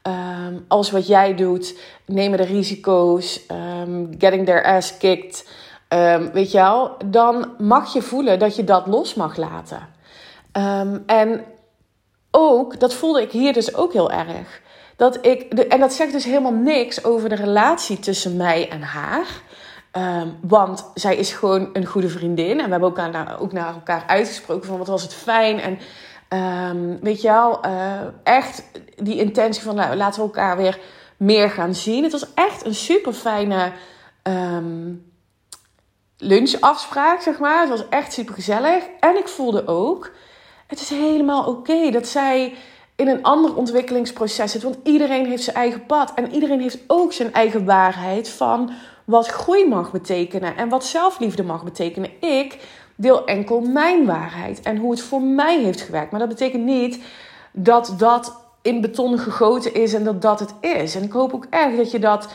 ehm, 0.02 0.54
als 0.68 0.92
wat 0.92 1.08
jij 1.08 1.36
doet, 1.36 1.80
nemen 2.06 2.38
de 2.38 2.44
risico's, 2.44 3.42
um, 3.52 4.10
getting 4.18 4.46
their 4.46 4.64
ass 4.64 4.98
kicked, 4.98 5.50
weet 6.34 6.52
je 6.52 6.58
wel, 6.58 6.96
dan 7.06 7.54
mag 7.58 7.94
je 7.94 8.02
voelen 8.02 8.40
dat 8.40 8.56
je 8.56 8.64
dat 8.64 8.88
los 8.88 9.14
mag 9.14 9.36
laten. 9.38 9.88
en 11.06 11.46
ook, 12.32 12.80
dat 12.80 12.94
voelde 12.94 13.22
ik 13.22 13.32
hier 13.32 13.54
dus 13.54 13.76
ook 13.76 13.94
heel 13.94 14.12
erg. 14.12 14.62
Dat 15.02 15.26
ik, 15.26 15.54
en 15.54 15.80
dat 15.80 15.94
zegt 15.94 16.12
dus 16.12 16.24
helemaal 16.24 16.54
niks 16.54 17.04
over 17.04 17.30
de 17.30 17.36
relatie 17.36 18.00
tussen 18.00 18.38
mij 18.38 18.70
en 18.70 18.82
haar. 18.82 19.28
Ehm, 19.92 20.28
want 20.42 20.92
zij 20.94 21.16
is 21.16 21.34
gewoon 21.34 21.70
een 21.74 21.86
goede 21.86 22.10
vriendin. 22.10 22.60
En 22.60 22.66
we 22.66 22.72
hebben 22.72 22.90
ook 22.90 22.96
naar, 22.96 23.40
ook 23.40 23.52
naar 23.52 23.74
elkaar 23.74 24.04
uitgesproken 24.08 24.68
van 24.68 24.78
wat 24.78 24.88
was 24.88 25.02
het 25.02 25.14
fijn. 25.14 25.60
En 25.60 25.80
um, 26.70 27.00
weet 27.00 27.22
je 27.22 27.28
wel, 27.28 27.66
uh, 27.66 28.02
echt 28.24 28.64
die 28.96 29.18
intentie 29.18 29.64
van 29.64 29.76
nou, 29.76 29.96
laten 29.96 30.22
we 30.22 30.28
elkaar 30.28 30.58
weer 30.58 30.80
meer 31.18 31.50
gaan 31.50 31.76
zien. 31.76 32.04
Het 32.04 32.12
was 32.12 32.34
echt 32.34 32.66
een 32.66 32.76
super 32.76 33.14
fijne 33.14 33.72
um, 34.24 35.12
lunchafspraak, 36.18 37.22
zeg 37.22 37.40
maar. 37.40 37.60
Het 37.60 37.70
was 37.70 37.90
echt 37.90 38.14
super 38.14 38.34
gezellig. 38.34 38.84
En 39.00 39.18
ik 39.18 39.28
voelde 39.28 39.68
ook, 39.68 40.12
het 40.68 40.82
is 40.82 40.90
helemaal 40.90 41.46
oké 41.46 41.92
dat 41.92 42.08
zij 42.08 42.56
in 43.02 43.08
een 43.08 43.24
ander 43.24 43.56
ontwikkelingsproces 43.56 44.52
zit. 44.52 44.64
Want 44.64 44.78
iedereen 44.84 45.26
heeft 45.26 45.44
zijn 45.44 45.56
eigen 45.56 45.86
pad. 45.86 46.14
En 46.16 46.34
iedereen 46.34 46.62
heeft 46.62 46.78
ook 46.88 47.14
zijn 47.14 47.34
eigen 47.34 47.66
waarheid 47.66 48.30
van 48.30 48.72
wat 49.06 49.28
groei 49.28 49.68
mag 49.68 49.92
betekenen 49.92 50.58
en 50.58 50.70
wat 50.70 50.86
zelfliefde 50.86 51.44
mag 51.44 51.64
betekenen. 51.64 52.10
Ik 52.20 52.58
deel 52.96 53.26
enkel 53.26 53.62
mijn 53.62 54.06
waarheid 54.06 54.62
en 54.62 54.78
hoe 54.78 54.92
het 54.92 55.02
voor 55.02 55.22
mij 55.22 55.60
heeft 55.60 55.82
gewerkt. 55.82 56.12
Maar 56.12 56.20
dat 56.20 56.30
betekent 56.30 56.64
niet 56.64 57.04
dat 57.52 57.94
dat 57.98 58.40
in 58.62 58.82
beton 58.82 59.20
gegoten 59.20 59.74
is 59.74 59.94
en 59.94 60.04
dat 60.04 60.22
dat 60.22 60.40
het 60.40 60.54
is. 60.60 60.96
En 60.96 61.04
ik 61.04 61.12
hoop 61.12 61.34
ook 61.34 61.46
echt 61.50 61.78
dat 61.78 61.92
je 61.92 62.00
dat, 62.00 62.28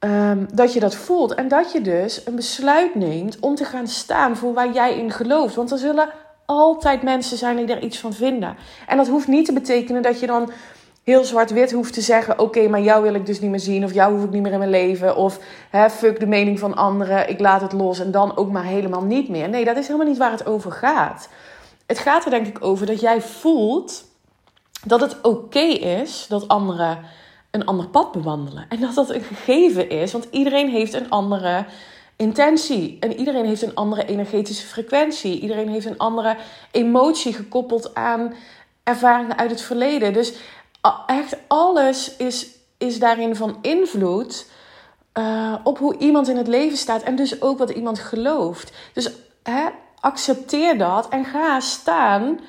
um, 0.00 0.46
dat, 0.54 0.72
je 0.72 0.80
dat 0.80 0.94
voelt 0.94 1.34
en 1.34 1.48
dat 1.48 1.72
je 1.72 1.80
dus 1.80 2.26
een 2.26 2.34
besluit 2.34 2.94
neemt 2.94 3.40
om 3.40 3.54
te 3.54 3.64
gaan 3.64 3.86
staan 3.86 4.36
voor 4.36 4.54
waar 4.54 4.72
jij 4.72 4.98
in 4.98 5.10
gelooft. 5.10 5.54
Want 5.54 5.70
er 5.70 5.78
zullen 5.78 6.08
altijd 6.58 7.02
mensen 7.02 7.38
zijn 7.38 7.56
die 7.56 7.74
er 7.74 7.82
iets 7.82 7.98
van 7.98 8.12
vinden. 8.12 8.56
En 8.86 8.96
dat 8.96 9.08
hoeft 9.08 9.28
niet 9.28 9.46
te 9.46 9.52
betekenen 9.52 10.02
dat 10.02 10.20
je 10.20 10.26
dan 10.26 10.50
heel 11.04 11.24
zwart-wit 11.24 11.72
hoeft 11.72 11.92
te 11.92 12.00
zeggen: 12.00 12.38
Oké, 12.38 12.68
maar 12.68 12.80
jou 12.80 13.02
wil 13.02 13.14
ik 13.14 13.26
dus 13.26 13.40
niet 13.40 13.50
meer 13.50 13.60
zien, 13.60 13.84
of 13.84 13.92
jou 13.92 14.14
hoef 14.14 14.24
ik 14.24 14.30
niet 14.30 14.42
meer 14.42 14.52
in 14.52 14.58
mijn 14.58 14.70
leven, 14.70 15.16
of 15.16 15.38
hè, 15.70 15.90
fuck 15.90 16.20
de 16.20 16.26
mening 16.26 16.58
van 16.58 16.74
anderen, 16.74 17.28
ik 17.28 17.40
laat 17.40 17.60
het 17.60 17.72
los 17.72 17.98
en 17.98 18.10
dan 18.10 18.36
ook 18.36 18.50
maar 18.50 18.64
helemaal 18.64 19.02
niet 19.02 19.28
meer. 19.28 19.48
Nee, 19.48 19.64
dat 19.64 19.76
is 19.76 19.86
helemaal 19.86 20.08
niet 20.08 20.18
waar 20.18 20.30
het 20.30 20.46
over 20.46 20.72
gaat. 20.72 21.28
Het 21.86 21.98
gaat 21.98 22.24
er 22.24 22.30
denk 22.30 22.46
ik 22.46 22.64
over 22.64 22.86
dat 22.86 23.00
jij 23.00 23.20
voelt 23.20 24.04
dat 24.84 25.00
het 25.00 25.20
oké 25.22 25.58
is 25.60 26.26
dat 26.28 26.48
anderen 26.48 26.98
een 27.50 27.64
ander 27.64 27.88
pad 27.88 28.12
bewandelen. 28.12 28.66
En 28.68 28.80
dat 28.80 28.94
dat 28.94 29.10
een 29.10 29.22
gegeven 29.22 29.88
is, 29.88 30.12
want 30.12 30.26
iedereen 30.30 30.68
heeft 30.68 30.92
een 30.92 31.10
andere 31.10 31.64
intentie. 32.16 32.96
En 33.00 33.16
iedereen 33.16 33.44
heeft 33.44 33.62
een 33.62 33.74
andere 33.74 34.06
energetische 34.06 34.66
frequentie. 34.66 35.40
Iedereen 35.40 35.68
heeft 35.68 35.86
een 35.86 35.98
andere 35.98 36.36
emotie 36.70 37.32
gekoppeld 37.32 37.94
aan 37.94 38.34
ervaringen 38.82 39.38
uit 39.38 39.50
het 39.50 39.60
verleden. 39.60 40.12
Dus 40.12 40.32
echt 41.06 41.36
alles 41.46 42.16
is, 42.16 42.48
is 42.78 42.98
daarin 42.98 43.36
van 43.36 43.58
invloed 43.60 44.46
uh, 45.18 45.54
op 45.64 45.78
hoe 45.78 45.98
iemand 45.98 46.28
in 46.28 46.36
het 46.36 46.48
leven 46.48 46.76
staat. 46.76 47.02
En 47.02 47.16
dus 47.16 47.42
ook 47.42 47.58
wat 47.58 47.70
iemand 47.70 47.98
gelooft. 47.98 48.72
Dus 48.92 49.10
hè, 49.42 49.66
accepteer 50.00 50.78
dat 50.78 51.08
en 51.08 51.24
ga 51.24 51.60
staan 51.60 52.40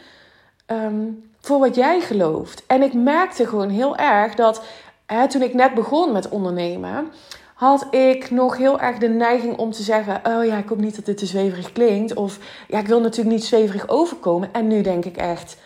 um, 0.68 1.30
voor 1.40 1.60
wat 1.60 1.76
jij 1.76 2.02
gelooft. 2.02 2.64
En 2.68 2.82
ik 2.82 2.94
merkte 2.94 3.48
gewoon 3.48 3.70
heel 3.70 3.98
erg 3.98 4.36
dat 4.36 4.64
hè, 5.06 5.28
toen 5.30 5.42
ik 5.42 5.54
net 5.54 5.74
begon 5.74 6.12
met 6.12 6.30
ondernemen 6.30 7.12
had 7.56 7.88
ik 7.94 8.32
nog 8.32 8.58
heel 8.58 8.80
erg 8.80 8.98
de 8.98 9.08
neiging 9.08 9.58
om 9.58 9.72
te 9.72 9.84
zeggen: 9.84 10.22
Oh 10.24 10.46
ja, 10.46 10.58
ik 10.58 10.70
hoop 10.70 10.78
niet 10.78 10.96
dat 10.96 11.06
dit 11.06 11.18
te 11.18 11.26
zweverig 11.26 11.72
klinkt. 11.72 12.14
Of 12.14 12.40
ja, 12.68 12.80
ik 12.80 12.88
wil 12.88 13.02
natuurlijk 13.02 13.36
niet 13.36 13.46
zweverig 13.46 13.88
overkomen. 13.88 14.54
En 14.54 14.68
nu 14.68 14.82
denk 14.82 15.06
ik 15.06 15.18
echt: 15.18 15.58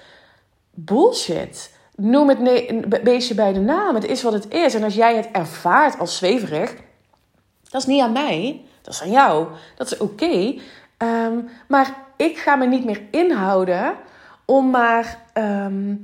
bullshit 0.71 1.77
noem 1.95 2.29
het 2.29 3.03
beestje 3.03 3.35
bij 3.35 3.53
de 3.53 3.59
naam. 3.59 3.95
Het 3.95 4.05
is 4.05 4.23
wat 4.23 4.33
het 4.33 4.53
is. 4.53 4.73
En 4.73 4.83
als 4.83 4.95
jij 4.95 5.15
het 5.15 5.29
ervaart 5.31 5.99
als 5.99 6.17
zweverig, 6.17 6.75
dat 7.69 7.81
is 7.81 7.87
niet 7.87 8.01
aan 8.01 8.11
mij. 8.11 8.61
Dat 8.81 8.93
is 8.93 9.01
aan 9.01 9.11
jou. 9.11 9.47
Dat 9.75 9.91
is 9.91 9.97
oké. 9.97 10.55
Ehm, 10.97 11.37
maar 11.67 11.93
ik 12.15 12.37
ga 12.37 12.55
me 12.55 12.65
niet 12.65 12.85
meer 12.85 13.01
inhouden 13.11 13.95
om 14.45 14.69
maar 14.69 15.25
ehm, 15.33 15.95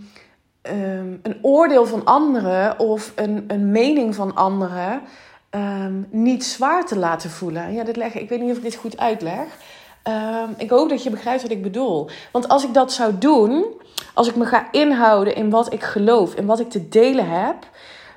ehm, 0.61 1.17
een 1.21 1.37
oordeel 1.41 1.85
van 1.85 2.05
anderen 2.05 2.79
of 2.79 3.11
een, 3.15 3.43
een 3.47 3.71
mening 3.71 4.15
van 4.15 4.35
anderen 4.35 5.01
niet 6.09 6.45
zwaar 6.45 6.85
te 6.85 6.97
laten 6.97 7.29
voelen. 7.29 7.73
Ja, 7.73 7.83
dit 7.83 7.95
leg, 7.95 8.13
ik 8.13 8.29
weet 8.29 8.41
niet 8.41 8.51
of 8.51 8.57
ik 8.57 8.63
dit 8.63 8.75
goed 8.75 8.97
uitleg. 8.97 9.45
ik 10.57 10.69
hoop 10.69 10.89
dat 10.89 11.03
je 11.03 11.09
begrijpt 11.09 11.41
wat 11.41 11.51
ik 11.51 11.61
bedoel. 11.61 12.09
Want 12.31 12.47
als 12.47 12.63
ik 12.63 12.73
dat 12.73 12.93
zou 12.93 13.17
doen, 13.17 13.65
als 14.13 14.27
ik 14.27 14.35
me 14.35 14.45
ga 14.45 14.71
inhouden 14.71 15.35
in 15.35 15.49
wat 15.49 15.73
ik 15.73 15.83
geloof, 15.83 16.33
in 16.33 16.45
wat 16.45 16.59
ik 16.59 16.69
te 16.69 16.89
delen 16.89 17.29
heb, 17.29 17.55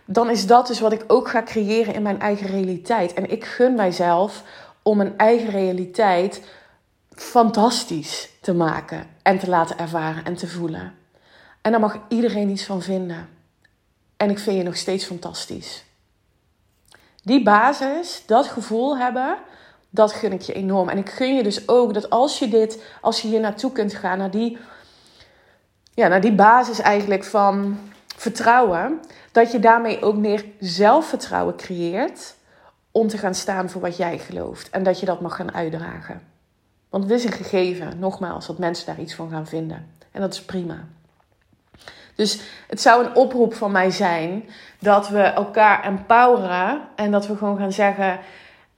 dan 0.04 0.30
is 0.30 0.46
dat 0.46 0.66
dus 0.66 0.80
wat 0.80 0.92
ik 0.92 1.04
ook 1.06 1.28
ga 1.28 1.42
creëren 1.42 1.94
in 1.94 2.02
mijn 2.02 2.20
eigen 2.20 2.46
realiteit. 2.46 3.14
En 3.14 3.30
ik 3.30 3.44
gun 3.44 3.74
mijzelf 3.74 4.42
om 4.82 4.96
mijn 4.96 5.14
eigen 5.16 5.50
realiteit 5.50 6.42
fantastisch 7.10 8.30
te 8.40 8.54
maken 8.54 9.06
en 9.22 9.38
te 9.38 9.48
laten 9.48 9.78
ervaren 9.78 10.24
en 10.24 10.34
te 10.34 10.48
voelen. 10.48 10.94
En 11.62 11.70
daar 11.70 11.80
mag 11.80 11.98
iedereen 12.08 12.48
iets 12.48 12.64
van 12.64 12.82
vinden. 12.82 13.28
En 14.16 14.30
ik 14.30 14.38
vind 14.38 14.56
je 14.56 14.62
nog 14.62 14.76
steeds 14.76 15.04
fantastisch. 15.04 15.84
Die 17.28 17.42
basis, 17.42 18.22
dat 18.26 18.46
gevoel 18.46 18.98
hebben, 18.98 19.36
dat 19.90 20.12
gun 20.12 20.32
ik 20.32 20.40
je 20.40 20.52
enorm. 20.52 20.88
En 20.88 20.98
ik 20.98 21.10
gun 21.10 21.34
je 21.34 21.42
dus 21.42 21.68
ook 21.68 21.94
dat 21.94 22.10
als 22.10 22.38
je 22.38 22.48
dit, 22.48 22.82
als 23.00 23.22
je 23.22 23.28
hier 23.28 23.40
naartoe 23.40 23.72
kunt 23.72 23.94
gaan, 23.94 24.18
naar 24.18 24.30
die 24.30 24.58
ja, 25.94 26.08
naar 26.08 26.20
die 26.20 26.34
basis 26.34 26.78
eigenlijk 26.78 27.24
van 27.24 27.78
vertrouwen, 28.16 29.00
dat 29.32 29.52
je 29.52 29.58
daarmee 29.58 30.02
ook 30.02 30.16
meer 30.16 30.44
zelfvertrouwen 30.60 31.56
creëert 31.56 32.34
om 32.90 33.08
te 33.08 33.18
gaan 33.18 33.34
staan 33.34 33.70
voor 33.70 33.80
wat 33.80 33.96
jij 33.96 34.18
gelooft. 34.18 34.70
En 34.70 34.82
dat 34.82 35.00
je 35.00 35.06
dat 35.06 35.20
mag 35.20 35.36
gaan 35.36 35.54
uitdragen. 35.54 36.22
Want 36.88 37.04
het 37.04 37.12
is 37.12 37.24
een 37.24 37.32
gegeven, 37.32 37.98
nogmaals, 37.98 38.46
dat 38.46 38.58
mensen 38.58 38.86
daar 38.86 39.00
iets 39.00 39.14
van 39.14 39.30
gaan 39.30 39.46
vinden. 39.46 39.86
En 40.12 40.20
dat 40.20 40.32
is 40.32 40.42
prima. 40.42 40.84
Dus 42.18 42.40
het 42.66 42.80
zou 42.80 43.04
een 43.04 43.14
oproep 43.14 43.54
van 43.54 43.72
mij 43.72 43.90
zijn 43.90 44.48
dat 44.78 45.08
we 45.08 45.22
elkaar 45.22 45.84
empoweren 45.84 46.80
en 46.96 47.10
dat 47.10 47.26
we 47.26 47.36
gewoon 47.36 47.58
gaan 47.58 47.72
zeggen: 47.72 48.18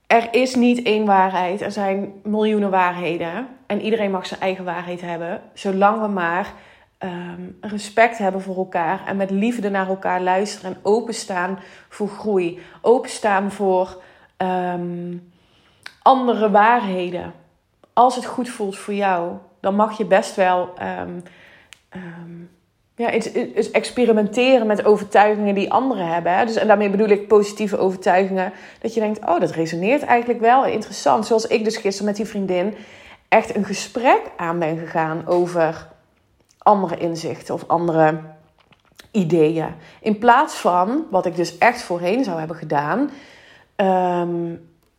er 0.07 0.29
is 0.31 0.55
niet 0.55 0.83
één 0.83 1.05
waarheid, 1.05 1.61
er 1.61 1.73
zijn 1.73 2.13
miljoenen 2.23 2.71
waarheden 2.71 3.49
en 3.67 3.81
iedereen 3.81 4.11
mag 4.11 4.27
zijn 4.27 4.41
eigen 4.41 4.65
waarheid 4.65 5.01
hebben, 5.01 5.41
zolang 5.55 6.01
we 6.01 6.09
maar 6.09 6.53
Ehm, 7.01 7.51
respect 7.61 8.19
hebben 8.19 8.41
voor 8.41 8.57
elkaar 8.57 9.07
en 9.07 9.17
met 9.17 9.31
liefde 9.31 9.71
naar 9.71 9.89
elkaar 9.89 10.21
luisteren 10.21 10.75
en 10.75 10.81
openstaan 10.83 11.59
voor 11.89 12.09
groei, 12.09 12.61
openstaan 12.81 13.53
voor 13.53 14.03
um, 14.37 15.33
andere 16.03 16.51
waarheden. 16.51 17.33
Als 17.93 18.17
het 18.17 18.25
goed 18.25 18.49
voelt 18.49 18.79
voor 18.79 18.95
jou, 18.95 19.37
dan 19.61 19.75
mag 19.75 19.99
je 19.99 20.05
best 20.05 20.35
wel 20.35 20.75
um, 21.01 21.23
ja, 23.01 23.13
iets, 23.13 23.71
experimenteren 23.71 24.67
met 24.67 24.85
overtuigingen 24.85 25.55
die 25.55 25.73
anderen 25.73 26.07
hebben. 26.07 26.47
Dus, 26.47 26.57
en 26.57 26.67
daarmee 26.67 26.91
bedoel 26.91 27.09
ik 27.09 27.29
positieve 27.29 27.79
overtuigingen. 27.79 28.53
Dat 28.81 28.95
je 28.95 29.01
denkt, 29.01 29.21
oh, 29.21 29.41
dat 29.41 29.51
resoneert 29.51 30.03
eigenlijk 30.03 30.41
wel 30.41 30.65
interessant. 30.65 31.27
Zoals 31.27 31.47
ik 31.47 31.65
dus 31.65 31.77
gisteren 31.77 32.07
met 32.07 32.17
die 32.17 32.27
vriendin 32.27 32.75
echt 33.29 33.57
een 33.57 33.65
gesprek 33.65 34.21
aan 34.37 34.59
ben 34.59 34.79
gegaan 34.79 35.27
over 35.27 35.89
andere 36.59 36.97
inzichten 36.97 37.55
of 37.55 37.65
andere 37.67 38.21
ideeën. 39.11 39.75
In 40.01 40.19
plaats 40.19 40.55
van, 40.55 41.05
wat 41.11 41.27
ik 41.27 41.37
dus 41.37 41.59
echt 41.59 41.83
voorheen 41.83 42.25
zou 42.25 42.39
hebben 42.39 42.57
gedaan, 42.57 43.11
ehm, 43.77 44.55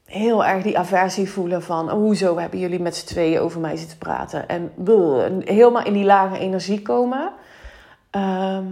heel 0.06 0.46
erg 0.46 0.64
die 0.64 0.78
aversie 0.78 1.30
voelen 1.30 1.64
van 1.64 1.92
oh, 1.92 1.94
hoezo 1.94 2.38
hebben 2.38 2.60
jullie 2.60 2.80
met 2.80 2.96
z'n 2.96 3.06
tweeën 3.06 3.40
over 3.40 3.60
mij 3.60 3.76
zitten 3.76 3.98
praten 3.98 4.48
en 4.48 4.72
helemaal 5.46 5.86
in 5.86 5.94
die 5.94 6.06
lage 6.06 6.40
energie 6.40 6.82
komen. 6.82 7.32
Ehm, 8.12 8.66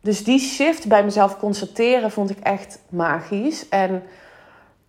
dus 0.00 0.24
die 0.24 0.38
shift 0.38 0.88
bij 0.88 1.04
mezelf 1.04 1.38
constateren 1.38 2.10
vond 2.10 2.30
ik 2.30 2.38
echt 2.38 2.78
magisch. 2.88 3.68
En 3.68 4.02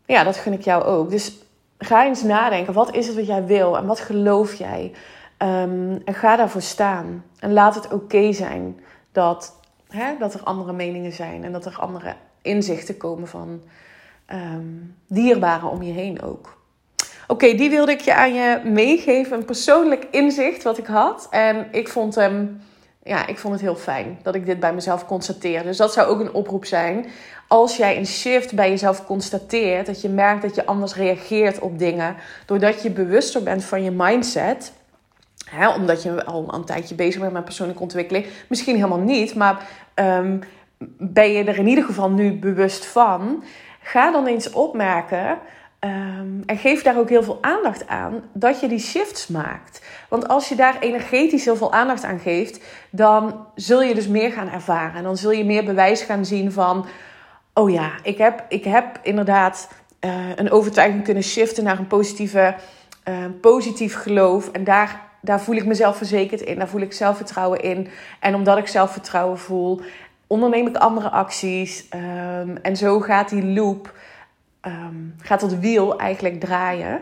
ja, 0.06 0.24
dat 0.24 0.38
gun 0.38 0.54
ik 0.54 0.62
jou 0.62 0.84
ook. 0.84 1.10
Dus 1.10 1.38
ga 1.78 2.06
eens 2.06 2.24
nadenken. 2.24 2.74
Wat 2.74 2.96
is 2.96 3.08
het 3.08 3.16
wat 3.16 3.28
jij 3.28 3.46
wil 3.46 3.78
en 3.78 3.86
wat 3.86 4.00
geloof 4.00 4.54
jij? 4.54 4.92
Ehm, 5.38 5.98
en 6.06 6.14
ga 6.14 6.36
daarvoor 6.36 6.62
staan. 6.62 7.24
En 7.40 7.54
laat 7.54 7.76
het 7.76 7.94
oké 7.94 8.34
zijn 8.34 8.80
dat, 9.12 9.56
hè, 9.88 10.18
dat 10.20 10.34
er 10.34 10.44
andere 10.44 10.74
meningen 10.74 11.12
zijn 11.12 11.44
en 11.44 11.52
dat 11.52 11.66
er 11.66 11.78
andere 11.80 12.16
inzichten 12.42 12.98
komen 12.98 13.28
van 13.28 13.62
um, 14.34 14.96
dierbaren 15.08 15.70
om 15.70 15.82
je 15.82 15.94
heen 15.94 16.22
ook. 16.22 16.60
Oké, 17.28 17.56
die 17.56 17.70
wilde 17.70 17.92
ik 17.92 18.02
je 18.02 18.14
aan 18.14 18.34
je 18.34 18.62
meegeven. 18.64 19.38
Een 19.38 19.46
persoonlijk 19.46 20.08
inzicht 20.12 20.64
wat 20.64 20.78
ik 20.78 20.86
had. 20.86 21.28
En 21.30 21.68
ik 21.72 21.88
vond 21.88 22.16
hem. 22.16 22.62
Ja, 23.03 23.27
ik 23.27 23.38
vond 23.38 23.53
het 23.53 23.63
heel 23.63 23.75
fijn 23.75 24.20
dat 24.24 24.36
ik 24.36 24.46
dit 24.46 24.60
bij 24.60 24.74
mezelf 24.74 25.05
constateerde. 25.05 25.67
Dus 25.67 25.77
dat 25.77 25.93
zou 25.93 26.08
ook 26.08 26.20
een 26.20 26.34
oproep 26.34 26.65
zijn. 26.65 27.05
Als 27.48 27.77
jij 27.77 27.98
een 27.98 28.05
shift 28.05 28.53
bij 28.53 28.70
jezelf 28.70 29.05
constateert, 29.05 29.86
dat 29.86 30.01
je 30.01 30.10
merkt 30.10 30.41
dat 30.41 30.55
je 30.55 30.65
anders 30.65 30.96
reageert 30.96 31.60
op 31.60 31.79
dingen, 31.79 32.15
doordat 32.46 32.81
je 32.81 32.91
bewuster 32.91 33.43
bent 33.43 33.63
van 33.63 33.84
je 33.84 33.91
mindset, 33.91 34.74
Hè, 35.50 35.69
omdat 35.69 36.04
je 36.04 36.26
al 36.26 36.54
een 36.54 36.65
tijdje 36.65 36.95
bezig 36.95 37.21
bent 37.21 37.34
met 37.34 37.43
persoonlijke 37.43 37.82
ontwikkeling. 37.82 38.26
Misschien 38.47 38.76
helemaal 38.76 38.99
niet, 38.99 39.36
maar 39.36 39.67
um, 39.95 40.39
ben 40.97 41.32
je 41.32 41.43
er 41.43 41.58
in 41.58 41.67
ieder 41.67 41.84
geval 41.84 42.10
nu 42.10 42.34
bewust 42.39 42.86
van. 42.86 43.43
Ga 43.82 44.12
dan 44.12 44.28
eens 44.28 44.52
opmerken 44.52 45.38
um, 45.86 46.44
en 46.46 46.58
geef 46.58 46.84
daar 46.84 46.98
ook 46.98 47.10
heel 47.10 47.24
veel 47.24 47.38
aandacht 47.41 47.88
aan 47.88 48.24
dat 48.34 48.60
je 48.60 48.67
die 48.67 48.80
shifts 48.80 49.28
maakt. 49.28 49.82
Want 50.10 50.28
als 50.28 50.50
je 50.50 50.56
daar 50.56 50.80
energetisch 50.80 51.46
heel 51.46 51.56
veel 51.56 51.74
aandacht 51.74 52.04
aan 52.04 52.20
geeft, 52.20 52.63
dan 52.89 53.46
zul 53.56 53.82
je 53.82 53.94
dus 53.94 54.08
meer 54.08 54.32
gaan 54.32 54.50
ervaren. 54.50 54.96
En 54.96 55.04
dan 55.04 55.17
zul 55.17 55.32
je 55.32 55.46
meer 55.46 55.63
bewijs 55.63 56.02
gaan 56.02 56.26
zien 56.26 56.52
van: 56.52 56.86
oh 57.54 57.72
ja, 57.72 57.91
ik 58.04 58.17
heb, 58.17 58.46
ik 58.48 58.63
heb 58.63 59.00
inderdaad 59.02 59.70
uh, 60.06 60.36
een 60.36 60.52
overtuiging 60.52 61.04
kunnen 61.04 61.24
shiften 61.24 61.63
naar 61.63 61.80
een 61.80 61.88
positieve, 61.88 62.56
uh, 63.10 63.15
positief 63.41 63.96
geloof. 63.96 64.52
En 64.52 64.63
daar 64.63 65.10
daar 65.22 65.41
voel 65.41 65.56
ik 65.56 65.65
mezelf 65.65 65.98
verzekerd 65.98 66.41
in. 66.41 66.58
Daar 66.58 66.67
voel 66.67 66.82
ik 66.82 66.94
zelfvertrouwen 66.94 67.62
in. 67.62 67.88
En 68.20 68.36
omdat 68.36 68.58
ik 68.58 68.67
zelfvertrouwen 68.67 69.39
voel, 69.39 69.82
onderneem 70.28 70.67
ik 70.67 70.78
andere 70.78 71.10
acties. 71.10 71.88
Ehm, 71.89 72.56
en 72.62 72.76
zo 72.78 73.00
gaat 73.00 73.30
die 73.30 73.46
loop, 73.46 73.94
um, 74.62 75.15
gaat 75.17 75.39
dat 75.39 75.54
wiel 75.54 75.97
eigenlijk 75.97 76.39
draaien. 76.39 76.93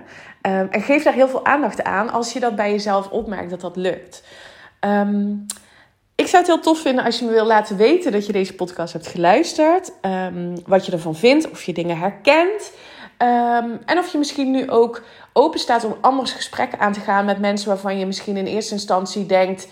Um, 0.41 0.67
en 0.69 0.81
geef 0.81 1.03
daar 1.03 1.13
heel 1.13 1.27
veel 1.27 1.45
aandacht 1.45 1.83
aan 1.83 2.09
als 2.09 2.33
je 2.33 2.39
dat 2.39 2.55
bij 2.55 2.71
jezelf 2.71 3.09
opmerkt 3.09 3.49
dat 3.49 3.61
dat 3.61 3.75
lukt. 3.75 4.23
ik 6.15 6.27
zou 6.27 6.37
het 6.37 6.47
heel 6.47 6.59
tof 6.59 6.81
vinden 6.81 7.03
als 7.03 7.19
je 7.19 7.25
me 7.25 7.31
wil 7.31 7.45
laten 7.45 7.77
weten 7.77 8.11
dat 8.11 8.25
je 8.25 8.31
deze 8.31 8.55
podcast 8.55 8.93
hebt 8.93 9.07
geluisterd. 9.07 9.91
wat 10.65 10.85
je 10.85 10.91
ervan 10.91 11.15
vindt, 11.15 11.49
of 11.49 11.63
je 11.63 11.73
dingen 11.73 11.97
herkent. 11.97 12.71
en 13.85 13.97
of 13.97 14.11
je 14.11 14.17
misschien 14.17 14.51
nu 14.51 14.69
ook 14.69 15.03
open 15.33 15.59
staat 15.59 15.85
om 15.85 15.97
anders 16.01 16.31
gesprekken 16.31 16.79
aan 16.79 16.93
te 16.93 16.99
gaan 16.99 17.25
met 17.25 17.39
mensen 17.39 17.67
waarvan 17.67 17.99
je 17.99 18.05
misschien 18.05 18.37
in 18.37 18.45
eerste 18.45 18.73
instantie 18.73 19.25
denkt. 19.25 19.67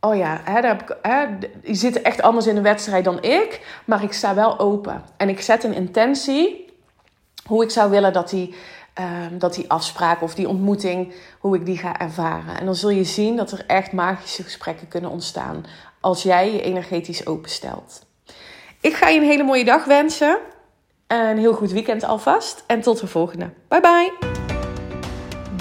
Oh 0.00 0.16
ja, 0.16 0.40
hè, 0.44 0.60
daar 0.60 1.38
die 1.62 1.74
zitten 1.74 2.04
echt 2.04 2.22
anders 2.22 2.46
in 2.46 2.54
de 2.54 2.60
wedstrijd 2.60 3.04
dan 3.04 3.22
ik. 3.22 3.80
Maar 3.84 4.02
ik 4.02 4.12
sta 4.12 4.34
wel 4.34 4.58
open. 4.58 5.04
En 5.16 5.28
ik 5.28 5.40
zet 5.40 5.64
een 5.64 5.74
intentie. 5.74 6.65
Hoe 7.46 7.62
ik 7.62 7.70
zou 7.70 7.90
willen 7.90 8.12
dat 8.12 8.30
die, 8.30 8.54
ehm, 8.94 9.38
dat 9.38 9.54
die 9.54 9.70
afspraak 9.70 10.22
of 10.22 10.34
die 10.34 10.48
ontmoeting, 10.48 11.14
hoe 11.38 11.56
ik 11.56 11.66
die 11.66 11.78
ga 11.78 11.98
ervaren. 11.98 12.58
En 12.58 12.64
dan 12.64 12.74
zul 12.74 12.90
je 12.90 13.04
zien 13.04 13.36
dat 13.36 13.52
er 13.52 13.64
echt 13.66 13.92
magische 13.92 14.42
gesprekken 14.42 14.88
kunnen 14.88 15.10
ontstaan. 15.10 15.64
Als 16.00 16.22
jij 16.22 16.52
je 16.52 16.62
energetisch 16.62 17.26
openstelt. 17.26 18.06
Ik 18.80 18.94
ga 18.94 19.08
je 19.08 19.20
een 19.20 19.26
hele 19.26 19.44
mooie 19.44 19.64
dag 19.64 19.84
wensen. 19.84 20.38
Een 21.06 21.38
heel 21.38 21.54
goed 21.54 21.72
weekend 21.72 22.04
alvast. 22.04 22.64
En 22.66 22.80
tot 22.80 23.00
de 23.00 23.06
volgende. 23.06 23.50
Bye 23.68 23.80
bye. 23.80 24.12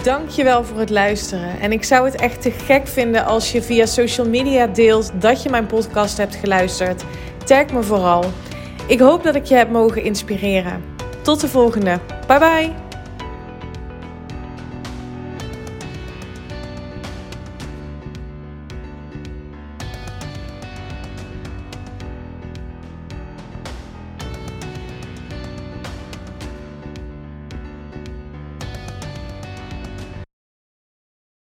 Dankjewel 0.03 0.63
voor 0.63 0.79
het 0.79 0.89
luisteren. 0.89 1.59
En 1.59 1.71
ik 1.71 1.83
zou 1.83 2.05
het 2.05 2.15
echt 2.15 2.41
te 2.41 2.51
gek 2.51 2.87
vinden 2.87 3.25
als 3.25 3.51
je 3.51 3.61
via 3.61 3.85
social 3.85 4.27
media 4.27 4.67
deelt 4.67 5.21
dat 5.21 5.43
je 5.43 5.49
mijn 5.49 5.65
podcast 5.65 6.17
hebt 6.17 6.35
geluisterd. 6.35 7.03
Tag 7.45 7.71
me 7.71 7.83
vooral. 7.83 8.23
Ik 8.87 8.99
hoop 8.99 9.23
dat 9.23 9.35
ik 9.35 9.45
je 9.45 9.55
heb 9.55 9.69
mogen 9.69 10.03
inspireren. 10.03 10.94
Tot 11.25 11.41
de 11.41 11.47
volgende. 11.47 11.99
Bye 12.27 12.39
bye. 12.39 12.84